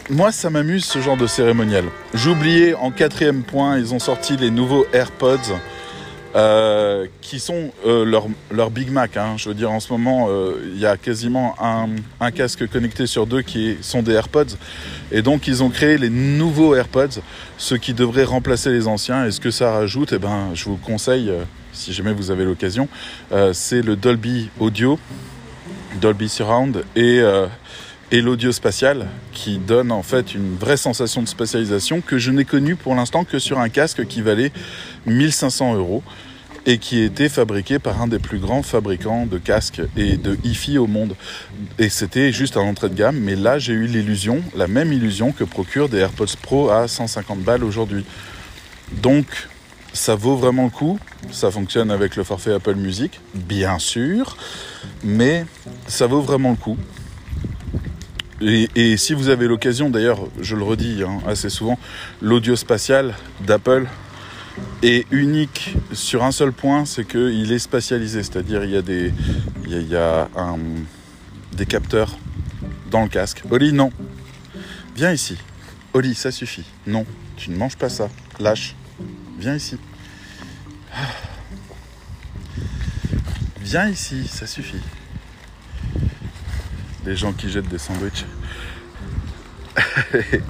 moi, 0.09 0.31
ça 0.31 0.49
m'amuse 0.49 0.85
ce 0.85 0.99
genre 0.99 1.17
de 1.17 1.27
cérémonial. 1.27 1.83
J'oubliais 2.13 2.73
en 2.73 2.91
quatrième 2.91 3.43
point, 3.43 3.77
ils 3.77 3.93
ont 3.93 3.99
sorti 3.99 4.37
les 4.37 4.51
nouveaux 4.51 4.85
AirPods. 4.93 5.53
Euh, 6.35 7.07
qui 7.21 7.39
sont 7.39 7.71
euh, 7.85 8.05
leur, 8.05 8.27
leur, 8.51 8.69
Big 8.69 8.91
Mac. 8.91 9.17
Hein. 9.17 9.35
Je 9.37 9.49
veux 9.49 9.55
dire, 9.55 9.71
en 9.71 9.79
ce 9.79 9.91
moment, 9.91 10.27
euh, 10.29 10.61
il 10.71 10.77
y 10.77 10.85
a 10.85 10.95
quasiment 10.95 11.55
un, 11.59 11.87
un, 12.19 12.31
casque 12.31 12.67
connecté 12.67 13.07
sur 13.07 13.25
deux 13.25 13.41
qui 13.41 13.77
sont 13.81 14.03
des 14.03 14.11
AirPods. 14.11 14.55
Et 15.11 15.23
donc, 15.23 15.47
ils 15.47 15.63
ont 15.63 15.69
créé 15.69 15.97
les 15.97 16.09
nouveaux 16.09 16.75
AirPods, 16.75 17.21
ceux 17.57 17.77
qui 17.77 17.93
devraient 17.93 18.25
remplacer 18.25 18.69
les 18.69 18.87
anciens. 18.87 19.25
Et 19.25 19.31
ce 19.31 19.39
que 19.39 19.49
ça 19.49 19.71
rajoute, 19.71 20.13
eh 20.13 20.19
ben, 20.19 20.51
je 20.53 20.65
vous 20.65 20.77
conseille, 20.77 21.31
si 21.71 21.91
jamais 21.91 22.13
vous 22.13 22.29
avez 22.29 22.43
l'occasion, 22.43 22.87
c'est 23.53 23.81
le 23.81 23.95
Dolby 23.95 24.49
Audio, 24.59 24.99
Dolby 26.01 26.29
Surround 26.29 26.83
et 26.95 27.23
et 28.11 28.21
l'audio 28.21 28.51
spatial 28.51 29.07
qui 29.33 29.57
donne 29.57 29.91
en 29.91 30.03
fait 30.03 30.33
une 30.33 30.55
vraie 30.55 30.77
sensation 30.77 31.21
de 31.21 31.27
spatialisation 31.27 32.01
que 32.01 32.17
je 32.17 32.31
n'ai 32.31 32.45
connue 32.45 32.75
pour 32.75 32.95
l'instant 32.95 33.23
que 33.23 33.39
sur 33.39 33.59
un 33.59 33.69
casque 33.69 34.05
qui 34.05 34.21
valait 34.21 34.51
1500 35.05 35.75
euros 35.75 36.03
et 36.65 36.79
qui 36.79 37.01
était 37.01 37.29
fabriqué 37.29 37.79
par 37.79 38.01
un 38.01 38.07
des 38.07 38.19
plus 38.19 38.39
grands 38.39 38.63
fabricants 38.63 39.25
de 39.25 39.37
casques 39.37 39.81
et 39.95 40.17
de 40.17 40.37
hi-fi 40.43 40.77
au 40.77 40.87
monde. 40.87 41.15
Et 41.79 41.87
c'était 41.89 42.33
juste 42.33 42.57
un 42.57 42.61
entrée 42.61 42.89
de 42.89 42.95
gamme, 42.95 43.17
mais 43.17 43.35
là 43.35 43.57
j'ai 43.57 43.73
eu 43.73 43.87
l'illusion, 43.87 44.41
la 44.55 44.67
même 44.67 44.91
illusion 44.91 45.31
que 45.31 45.43
procure 45.43 45.87
des 45.87 45.99
AirPods 45.99 46.35
Pro 46.41 46.69
à 46.69 46.87
150 46.87 47.39
balles 47.39 47.63
aujourd'hui. 47.63 48.05
Donc 49.01 49.25
ça 49.93 50.15
vaut 50.15 50.35
vraiment 50.35 50.65
le 50.65 50.69
coup, 50.69 50.99
ça 51.31 51.51
fonctionne 51.51 51.89
avec 51.89 52.15
le 52.15 52.23
forfait 52.23 52.53
Apple 52.53 52.75
Music, 52.75 53.19
bien 53.33 53.79
sûr, 53.79 54.37
mais 55.03 55.45
ça 55.87 56.07
vaut 56.07 56.21
vraiment 56.21 56.51
le 56.51 56.57
coup. 56.57 56.77
Et, 58.39 58.97
si 58.97 59.13
vous 59.13 59.29
avez 59.29 59.47
l'occasion, 59.47 59.89
d'ailleurs, 59.89 60.19
je 60.39 60.55
le 60.55 60.63
redis 60.63 61.03
hein, 61.03 61.19
assez 61.27 61.49
souvent, 61.49 61.79
l'audio 62.21 62.55
spatial 62.55 63.15
d'Apple 63.45 63.87
est 64.83 65.07
unique 65.11 65.75
sur 65.91 66.23
un 66.23 66.31
seul 66.31 66.51
point, 66.51 66.85
c'est 66.85 67.05
qu'il 67.05 67.51
est 67.51 67.59
spatialisé, 67.59 68.21
c'est-à-dire 68.21 68.63
il 68.63 68.71
y 68.71 68.77
a 68.77 68.81
des, 68.81 69.11
il 69.65 69.87
y 69.87 69.95
a, 69.95 70.29
des 71.53 71.65
capteurs 71.65 72.15
dans 72.91 73.01
le 73.01 73.09
casque. 73.09 73.41
Oli, 73.49 73.73
non. 73.73 73.91
Viens 74.95 75.11
ici. 75.11 75.37
Oli, 75.93 76.13
ça 76.13 76.31
suffit. 76.31 76.65
Non, 76.85 77.05
tu 77.37 77.49
ne 77.49 77.57
manges 77.57 77.75
pas 77.75 77.89
ça. 77.89 78.09
Lâche. 78.39 78.75
Viens 79.39 79.55
ici. 79.55 79.77
Viens 83.61 83.89
ici, 83.89 84.27
ça 84.27 84.45
suffit 84.45 84.81
les 87.07 87.15
gens 87.15 87.31
qui 87.31 87.49
jettent 87.49 87.69
des 87.69 87.77
sandwichs. 87.77 88.25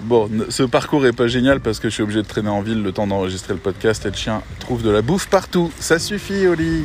bon, 0.00 0.30
ce 0.48 0.62
parcours 0.62 1.04
est 1.06 1.12
pas 1.12 1.26
génial 1.26 1.60
parce 1.60 1.80
que 1.80 1.88
je 1.88 1.94
suis 1.94 2.02
obligé 2.02 2.22
de 2.22 2.26
traîner 2.28 2.50
en 2.50 2.60
ville 2.60 2.82
le 2.82 2.92
temps 2.92 3.06
d'enregistrer 3.06 3.54
le 3.54 3.58
podcast 3.58 4.06
et 4.06 4.10
le 4.10 4.16
chien 4.16 4.42
trouve 4.60 4.82
de 4.82 4.90
la 4.90 5.02
bouffe 5.02 5.26
partout. 5.28 5.72
Ça 5.80 5.98
suffit, 5.98 6.46
Oli. 6.46 6.84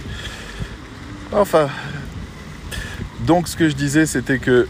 Enfin. 1.31 1.69
Donc, 3.27 3.47
ce 3.47 3.55
que 3.55 3.69
je 3.69 3.75
disais, 3.75 4.05
c'était 4.05 4.39
que 4.39 4.67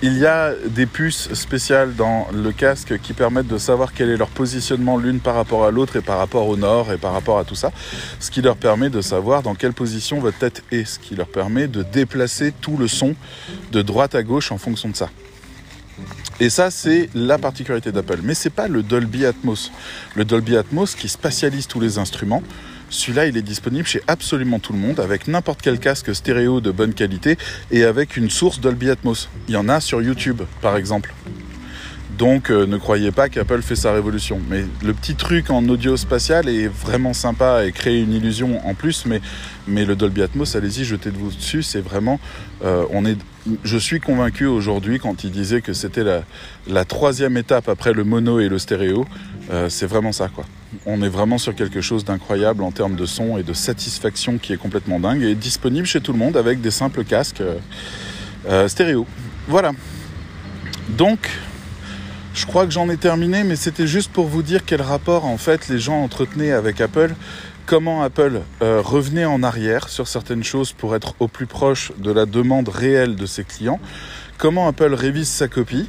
il 0.00 0.16
y 0.16 0.26
a 0.26 0.52
des 0.66 0.86
puces 0.86 1.32
spéciales 1.34 1.94
dans 1.96 2.28
le 2.32 2.52
casque 2.52 2.98
qui 3.00 3.14
permettent 3.14 3.48
de 3.48 3.58
savoir 3.58 3.92
quel 3.92 4.10
est 4.10 4.16
leur 4.16 4.28
positionnement 4.28 4.96
l'une 4.96 5.18
par 5.18 5.34
rapport 5.34 5.64
à 5.64 5.72
l'autre 5.72 5.96
et 5.96 6.00
par 6.00 6.18
rapport 6.18 6.46
au 6.46 6.56
nord 6.56 6.92
et 6.92 6.98
par 6.98 7.12
rapport 7.12 7.38
à 7.38 7.44
tout 7.44 7.56
ça. 7.56 7.72
Ce 8.20 8.30
qui 8.30 8.40
leur 8.40 8.56
permet 8.56 8.90
de 8.90 9.00
savoir 9.00 9.42
dans 9.42 9.56
quelle 9.56 9.72
position 9.72 10.20
votre 10.20 10.38
tête 10.38 10.62
est. 10.70 10.84
Ce 10.84 10.98
qui 11.00 11.16
leur 11.16 11.26
permet 11.26 11.66
de 11.66 11.82
déplacer 11.82 12.52
tout 12.60 12.76
le 12.76 12.86
son 12.86 13.16
de 13.72 13.82
droite 13.82 14.14
à 14.14 14.22
gauche 14.22 14.52
en 14.52 14.58
fonction 14.58 14.88
de 14.88 14.96
ça. 14.96 15.10
Et 16.38 16.50
ça, 16.50 16.70
c'est 16.70 17.10
la 17.14 17.36
particularité 17.36 17.90
d'Apple. 17.90 18.20
Mais 18.22 18.34
c'est 18.34 18.50
pas 18.50 18.68
le 18.68 18.84
Dolby 18.84 19.26
Atmos. 19.26 19.72
Le 20.14 20.24
Dolby 20.24 20.56
Atmos 20.56 20.94
qui 20.94 21.08
spatialise 21.08 21.66
tous 21.66 21.80
les 21.80 21.98
instruments. 21.98 22.44
Celui-là, 22.90 23.26
il 23.26 23.36
est 23.36 23.42
disponible 23.42 23.86
chez 23.86 24.02
absolument 24.06 24.58
tout 24.58 24.72
le 24.72 24.78
monde, 24.78 25.00
avec 25.00 25.28
n'importe 25.28 25.60
quel 25.62 25.78
casque 25.78 26.14
stéréo 26.14 26.60
de 26.60 26.70
bonne 26.70 26.94
qualité 26.94 27.36
et 27.70 27.84
avec 27.84 28.16
une 28.16 28.30
source 28.30 28.60
Dolby 28.60 28.90
Atmos. 28.90 29.28
Il 29.48 29.54
y 29.54 29.56
en 29.56 29.68
a 29.68 29.80
sur 29.80 30.00
YouTube, 30.02 30.42
par 30.62 30.76
exemple. 30.76 31.14
Donc 32.18 32.50
euh, 32.50 32.66
ne 32.66 32.78
croyez 32.78 33.12
pas 33.12 33.28
qu'Apple 33.28 33.62
fait 33.62 33.76
sa 33.76 33.92
révolution. 33.92 34.40
Mais 34.50 34.64
le 34.82 34.92
petit 34.92 35.14
truc 35.14 35.50
en 35.50 35.66
audio 35.68 35.96
spatial 35.96 36.48
est 36.48 36.66
vraiment 36.66 37.12
sympa 37.12 37.64
et 37.64 37.70
crée 37.70 38.00
une 38.00 38.12
illusion 38.12 38.66
en 38.66 38.74
plus. 38.74 39.06
Mais, 39.06 39.20
le 39.84 39.94
Dolby 39.94 40.22
Atmos, 40.22 40.56
allez-y, 40.56 40.84
jetez-vous 40.84 41.30
dessus. 41.30 41.62
C'est 41.62 41.80
vraiment... 41.80 42.18
Euh, 42.64 42.84
je 43.62 43.78
suis 43.78 44.00
convaincu 44.00 44.46
aujourd'hui 44.46 44.98
quand 44.98 45.22
il 45.24 45.30
disait 45.30 45.60
que 45.60 45.72
c'était 45.72 46.04
la, 46.04 46.22
la, 46.66 46.84
troisième 46.84 47.36
étape 47.36 47.68
après 47.68 47.92
le 47.92 48.02
mono 48.02 48.40
et 48.40 48.48
le 48.48 48.58
stéréo. 48.58 49.06
Euh, 49.50 49.68
c'est 49.68 49.86
vraiment 49.86 50.12
ça, 50.12 50.28
quoi. 50.28 50.44
On 50.86 51.02
est 51.02 51.08
vraiment 51.08 51.38
sur 51.38 51.54
quelque 51.54 51.80
chose 51.80 52.04
d'incroyable 52.04 52.62
en 52.62 52.70
termes 52.70 52.96
de 52.96 53.06
son 53.06 53.38
et 53.38 53.42
de 53.42 53.52
satisfaction 53.52 54.38
qui 54.38 54.52
est 54.52 54.58
complètement 54.58 55.00
dingue 55.00 55.22
et 55.22 55.34
disponible 55.34 55.86
chez 55.86 56.00
tout 56.00 56.12
le 56.12 56.18
monde 56.18 56.36
avec 56.36 56.60
des 56.60 56.70
simples 56.70 57.04
casques 57.04 57.42
stéréo. 58.66 59.06
Voilà. 59.46 59.72
Donc, 60.90 61.30
je 62.34 62.46
crois 62.46 62.66
que 62.66 62.70
j'en 62.70 62.88
ai 62.88 62.96
terminé, 62.96 63.42
mais 63.42 63.56
c'était 63.56 63.86
juste 63.86 64.12
pour 64.12 64.26
vous 64.26 64.42
dire 64.42 64.64
quel 64.64 64.80
rapport 64.80 65.24
en 65.24 65.38
fait 65.38 65.68
les 65.68 65.78
gens 65.78 66.02
entretenaient 66.02 66.52
avec 66.52 66.80
Apple, 66.80 67.14
comment 67.66 68.02
Apple 68.02 68.42
euh, 68.62 68.80
revenait 68.80 69.24
en 69.24 69.42
arrière 69.42 69.88
sur 69.88 70.06
certaines 70.06 70.44
choses 70.44 70.72
pour 70.72 70.94
être 70.94 71.14
au 71.18 71.28
plus 71.28 71.46
proche 71.46 71.92
de 71.98 72.12
la 72.12 72.26
demande 72.26 72.68
réelle 72.68 73.16
de 73.16 73.26
ses 73.26 73.42
clients, 73.44 73.80
comment 74.38 74.68
Apple 74.68 74.94
révise 74.94 75.28
sa 75.28 75.48
copie 75.48 75.88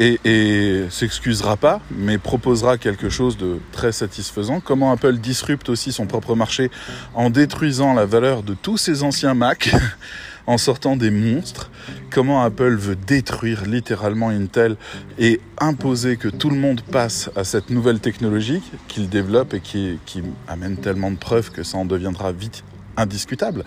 et, 0.00 0.20
et 0.24 0.90
s'excusera 0.90 1.56
pas, 1.56 1.80
mais 1.90 2.18
proposera 2.18 2.78
quelque 2.78 3.08
chose 3.08 3.36
de 3.36 3.58
très 3.72 3.92
satisfaisant. 3.92 4.60
Comment 4.60 4.92
Apple 4.92 5.18
disrupte 5.18 5.68
aussi 5.68 5.92
son 5.92 6.06
propre 6.06 6.34
marché 6.34 6.70
en 7.14 7.30
détruisant 7.30 7.94
la 7.94 8.06
valeur 8.06 8.42
de 8.42 8.54
tous 8.54 8.76
ses 8.76 9.02
anciens 9.02 9.34
Mac 9.34 9.70
en 10.48 10.56
sortant 10.56 10.96
des 10.96 11.10
monstres, 11.10 11.70
comment 12.10 12.42
Apple 12.42 12.74
veut 12.74 12.96
détruire 12.96 13.66
littéralement 13.66 14.30
Intel 14.30 14.76
et 15.18 15.42
imposer 15.58 16.16
que 16.16 16.28
tout 16.28 16.48
le 16.48 16.56
monde 16.56 16.80
passe 16.80 17.30
à 17.36 17.44
cette 17.44 17.68
nouvelle 17.68 18.00
technologie 18.00 18.62
qu'il 18.88 19.10
développe 19.10 19.52
et 19.52 19.60
qui, 19.60 19.98
qui 20.06 20.22
amène 20.46 20.78
tellement 20.78 21.10
de 21.10 21.18
preuves 21.18 21.50
que 21.50 21.62
ça 21.62 21.76
en 21.76 21.84
deviendra 21.84 22.32
vite 22.32 22.64
indiscutable? 22.96 23.62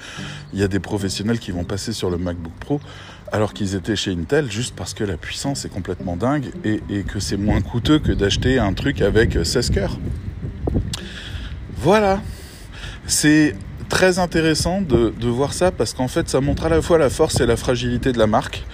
Il 0.54 0.60
y 0.60 0.64
a 0.64 0.68
des 0.68 0.80
professionnels 0.80 1.38
qui 1.38 1.52
vont 1.52 1.66
passer 1.66 1.94
sur 1.94 2.10
le 2.10 2.18
MacBook 2.18 2.54
Pro 2.60 2.82
alors 3.32 3.54
qu'ils 3.54 3.76
étaient 3.76 3.96
chez 3.96 4.12
Intel 4.12 4.52
juste 4.52 4.76
parce 4.76 4.94
que 4.94 5.04
la 5.04 5.18
puissance 5.18 5.66
est 5.66 5.70
complètement 5.70 6.18
dingue 6.18 6.52
et, 6.64 7.04
que 7.04 7.20
c'est 7.20 7.38
moins 7.38 7.62
coûteux 7.62 8.00
que 8.00 8.12
d'acheter 8.12 8.60
un 8.60 8.74
truc 8.74 9.02
avec 9.02 9.38
16 9.44 9.70
cœurs. 9.70 9.98
Voilà. 11.78 12.22
C'est 13.08 13.56
très 13.90 14.20
intéressant 14.20 14.82
de, 14.82 15.14
voir 15.28 15.54
ça 15.54 15.72
parce 15.72 15.94
qu'en 15.94 16.08
fait 16.08 16.30
ça 16.30 16.42
montre 16.42 16.66
à 16.66 16.70
la 16.70 16.82
fois 16.82 16.98
la 16.98 17.10
force 17.10 17.40
et 17.40 17.46
la 17.46 17.58
fragilité 17.58 18.12
de 18.12 18.20
la 18.20 18.28
marque, 18.28 18.66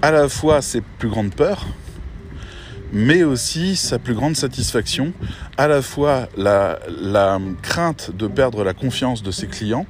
à 0.00 0.10
la 0.10 0.28
fois 0.28 0.62
ses 0.62 0.80
plus 0.80 1.08
grandes 1.08 1.34
peurs, 1.34 1.66
mais 2.92 3.22
aussi 3.22 3.76
sa 3.76 3.98
plus 3.98 4.14
grande 4.14 4.36
satisfaction, 4.36 5.12
à 5.56 5.68
la 5.68 5.82
fois 5.82 6.28
la, 6.36 6.78
crainte 7.62 8.10
de 8.14 8.26
perdre 8.26 8.64
la 8.64 8.74
confiance 8.74 9.22
de 9.22 9.30
ses 9.30 9.46
clients, 9.46 9.86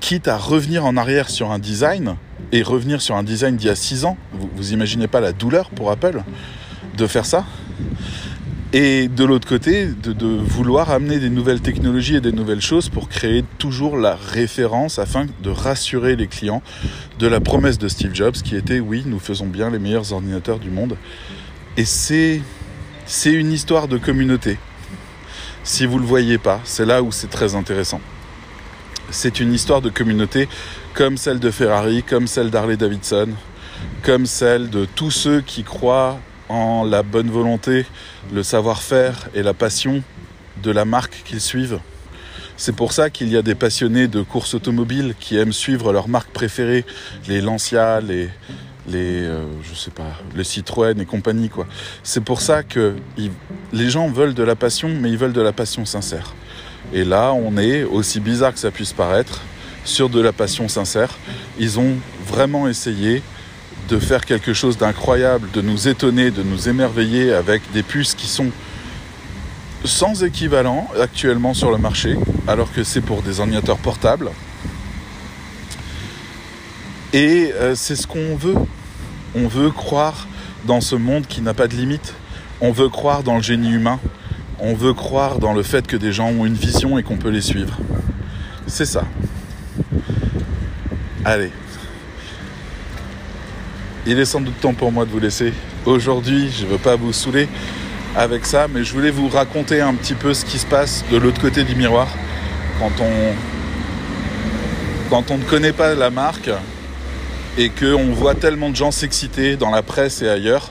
quitte 0.00 0.28
à 0.28 0.36
revenir 0.36 0.84
en 0.84 0.96
arrière 0.96 1.30
sur 1.30 1.50
un 1.50 1.58
design, 1.58 2.16
et 2.52 2.62
revenir 2.62 3.00
sur 3.00 3.16
un 3.16 3.22
design 3.22 3.56
d'il 3.56 3.66
y 3.66 3.70
a 3.70 3.74
6 3.76 4.04
ans, 4.04 4.16
vous, 4.32 4.48
vous 4.54 4.72
imaginez 4.72 5.06
pas 5.06 5.20
la 5.20 5.32
douleur 5.32 5.70
pour 5.70 5.90
Apple 5.90 6.22
de 6.96 7.06
faire 7.06 7.26
ça? 7.26 7.44
Et 8.74 9.08
de 9.08 9.24
l'autre 9.24 9.48
côté, 9.48 9.86
de, 9.86 10.26
vouloir 10.26 10.90
amener 10.90 11.18
des 11.18 11.30
nouvelles 11.30 11.62
technologies 11.62 12.16
et 12.16 12.20
des 12.20 12.32
nouvelles 12.32 12.60
choses 12.60 12.90
pour 12.90 13.08
créer 13.08 13.42
toujours 13.56 13.96
la 13.96 14.14
référence 14.14 14.98
afin 14.98 15.24
de 15.42 15.48
rassurer 15.48 16.16
les 16.16 16.26
clients 16.26 16.62
de 17.18 17.26
la 17.26 17.40
promesse 17.40 17.78
de 17.78 17.88
Steve 17.88 18.14
Jobs 18.14 18.34
qui 18.34 18.56
était 18.56 18.78
oui, 18.78 19.04
nous 19.06 19.18
faisons 19.18 19.46
bien 19.46 19.70
les 19.70 19.78
meilleurs 19.78 20.12
ordinateurs 20.12 20.58
du 20.58 20.68
monde. 20.68 20.98
Et 21.78 21.86
c'est, 21.86 22.42
c'est 23.06 23.32
une 23.32 23.52
histoire 23.52 23.88
de 23.88 23.96
communauté. 23.96 24.58
Si 25.64 25.86
vous 25.86 25.96
ne 25.96 26.02
le 26.02 26.06
voyez 26.06 26.36
pas, 26.36 26.60
c'est 26.64 26.84
là 26.84 27.02
où 27.02 27.10
c'est 27.10 27.30
très 27.30 27.54
intéressant. 27.54 28.02
C'est 29.10 29.40
une 29.40 29.54
histoire 29.54 29.80
de 29.80 29.88
communauté 29.88 30.46
comme 30.98 31.16
celle 31.16 31.38
de 31.38 31.52
Ferrari, 31.52 32.02
comme 32.02 32.26
celle 32.26 32.50
d'Harley 32.50 32.76
Davidson, 32.76 33.28
comme 34.02 34.26
celle 34.26 34.68
de 34.68 34.84
tous 34.84 35.12
ceux 35.12 35.42
qui 35.42 35.62
croient 35.62 36.18
en 36.48 36.82
la 36.82 37.04
bonne 37.04 37.30
volonté, 37.30 37.86
le 38.34 38.42
savoir-faire 38.42 39.28
et 39.32 39.44
la 39.44 39.54
passion 39.54 40.02
de 40.60 40.72
la 40.72 40.84
marque 40.84 41.22
qu'ils 41.24 41.40
suivent. 41.40 41.78
C'est 42.56 42.74
pour 42.74 42.92
ça 42.92 43.10
qu'il 43.10 43.28
y 43.28 43.36
a 43.36 43.42
des 43.42 43.54
passionnés 43.54 44.08
de 44.08 44.22
course 44.22 44.54
automobile 44.54 45.14
qui 45.20 45.36
aiment 45.36 45.52
suivre 45.52 45.92
leur 45.92 46.08
marque 46.08 46.30
préférée, 46.30 46.84
les 47.28 47.40
Lancia, 47.40 48.00
les, 48.00 48.28
les, 48.88 49.22
euh, 49.22 49.44
je 49.62 49.74
sais 49.76 49.92
pas, 49.92 50.18
les 50.34 50.42
Citroën 50.42 50.98
et 51.00 51.06
compagnie 51.06 51.48
quoi. 51.48 51.68
C'est 52.02 52.24
pour 52.24 52.40
ça 52.40 52.64
que 52.64 52.96
les 53.72 53.88
gens 53.88 54.08
veulent 54.08 54.34
de 54.34 54.42
la 54.42 54.56
passion, 54.56 54.88
mais 54.88 55.10
ils 55.10 55.18
veulent 55.18 55.32
de 55.32 55.42
la 55.42 55.52
passion 55.52 55.84
sincère. 55.84 56.34
Et 56.92 57.04
là, 57.04 57.32
on 57.34 57.56
est, 57.56 57.84
aussi 57.84 58.18
bizarre 58.18 58.52
que 58.52 58.58
ça 58.58 58.72
puisse 58.72 58.92
paraître, 58.92 59.42
sur 59.88 60.08
de 60.08 60.20
la 60.20 60.32
passion 60.32 60.68
sincère. 60.68 61.18
Ils 61.58 61.78
ont 61.78 61.94
vraiment 62.26 62.68
essayé 62.68 63.22
de 63.88 63.98
faire 63.98 64.24
quelque 64.24 64.52
chose 64.52 64.76
d'incroyable, 64.76 65.50
de 65.52 65.60
nous 65.60 65.88
étonner, 65.88 66.30
de 66.30 66.42
nous 66.42 66.68
émerveiller 66.68 67.32
avec 67.32 67.62
des 67.72 67.82
puces 67.82 68.14
qui 68.14 68.26
sont 68.26 68.50
sans 69.84 70.24
équivalent 70.24 70.88
actuellement 71.00 71.54
sur 71.54 71.70
le 71.70 71.78
marché, 71.78 72.16
alors 72.46 72.72
que 72.72 72.84
c'est 72.84 73.00
pour 73.00 73.22
des 73.22 73.40
ordinateurs 73.40 73.78
portables. 73.78 74.30
Et 77.12 77.52
euh, 77.54 77.74
c'est 77.74 77.96
ce 77.96 78.06
qu'on 78.06 78.36
veut. 78.36 78.56
On 79.34 79.48
veut 79.48 79.70
croire 79.70 80.26
dans 80.66 80.80
ce 80.80 80.94
monde 80.94 81.26
qui 81.26 81.40
n'a 81.40 81.54
pas 81.54 81.68
de 81.68 81.74
limite. 81.74 82.14
On 82.60 82.72
veut 82.72 82.88
croire 82.88 83.22
dans 83.22 83.36
le 83.36 83.42
génie 83.42 83.70
humain. 83.70 83.98
On 84.58 84.74
veut 84.74 84.92
croire 84.92 85.38
dans 85.38 85.54
le 85.54 85.62
fait 85.62 85.86
que 85.86 85.96
des 85.96 86.12
gens 86.12 86.28
ont 86.28 86.44
une 86.44 86.54
vision 86.54 86.98
et 86.98 87.02
qu'on 87.02 87.16
peut 87.16 87.30
les 87.30 87.40
suivre. 87.40 87.78
C'est 88.66 88.84
ça. 88.84 89.04
Allez. 91.24 91.50
Il 94.06 94.18
est 94.18 94.24
sans 94.24 94.40
doute 94.40 94.58
temps 94.60 94.74
pour 94.74 94.92
moi 94.92 95.04
de 95.04 95.10
vous 95.10 95.18
laisser. 95.18 95.52
Aujourd'hui, 95.84 96.50
je 96.50 96.64
ne 96.64 96.70
veux 96.70 96.78
pas 96.78 96.96
vous 96.96 97.12
saouler 97.12 97.48
avec 98.16 98.46
ça, 98.46 98.66
mais 98.68 98.84
je 98.84 98.92
voulais 98.92 99.10
vous 99.10 99.28
raconter 99.28 99.80
un 99.80 99.94
petit 99.94 100.14
peu 100.14 100.32
ce 100.34 100.44
qui 100.44 100.58
se 100.58 100.66
passe 100.66 101.04
de 101.10 101.16
l'autre 101.16 101.40
côté 101.40 101.64
du 101.64 101.74
miroir 101.74 102.08
quand 102.78 102.92
on, 105.30 105.36
ne 105.36 105.44
connaît 105.44 105.72
pas 105.72 105.94
la 105.94 106.10
marque 106.10 106.50
et 107.56 107.70
qu'on 107.70 108.12
voit 108.12 108.34
tellement 108.34 108.70
de 108.70 108.76
gens 108.76 108.90
s'exciter 108.90 109.56
dans 109.56 109.70
la 109.70 109.82
presse 109.82 110.22
et 110.22 110.28
ailleurs. 110.28 110.70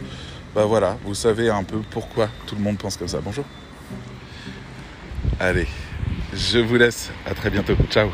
Bah 0.55 0.65
voilà, 0.65 0.97
vous 1.05 1.13
savez 1.13 1.49
un 1.49 1.63
peu 1.63 1.77
pourquoi 1.91 2.29
tout 2.47 2.55
le 2.55 2.61
monde 2.61 2.77
pense 2.77 2.97
comme 2.97 3.07
ça. 3.07 3.19
Bonjour. 3.23 3.45
Allez, 5.39 5.67
je 6.33 6.59
vous 6.59 6.75
laisse. 6.75 7.11
À 7.25 7.33
très 7.33 7.49
bientôt. 7.49 7.75
Ciao. 7.91 8.09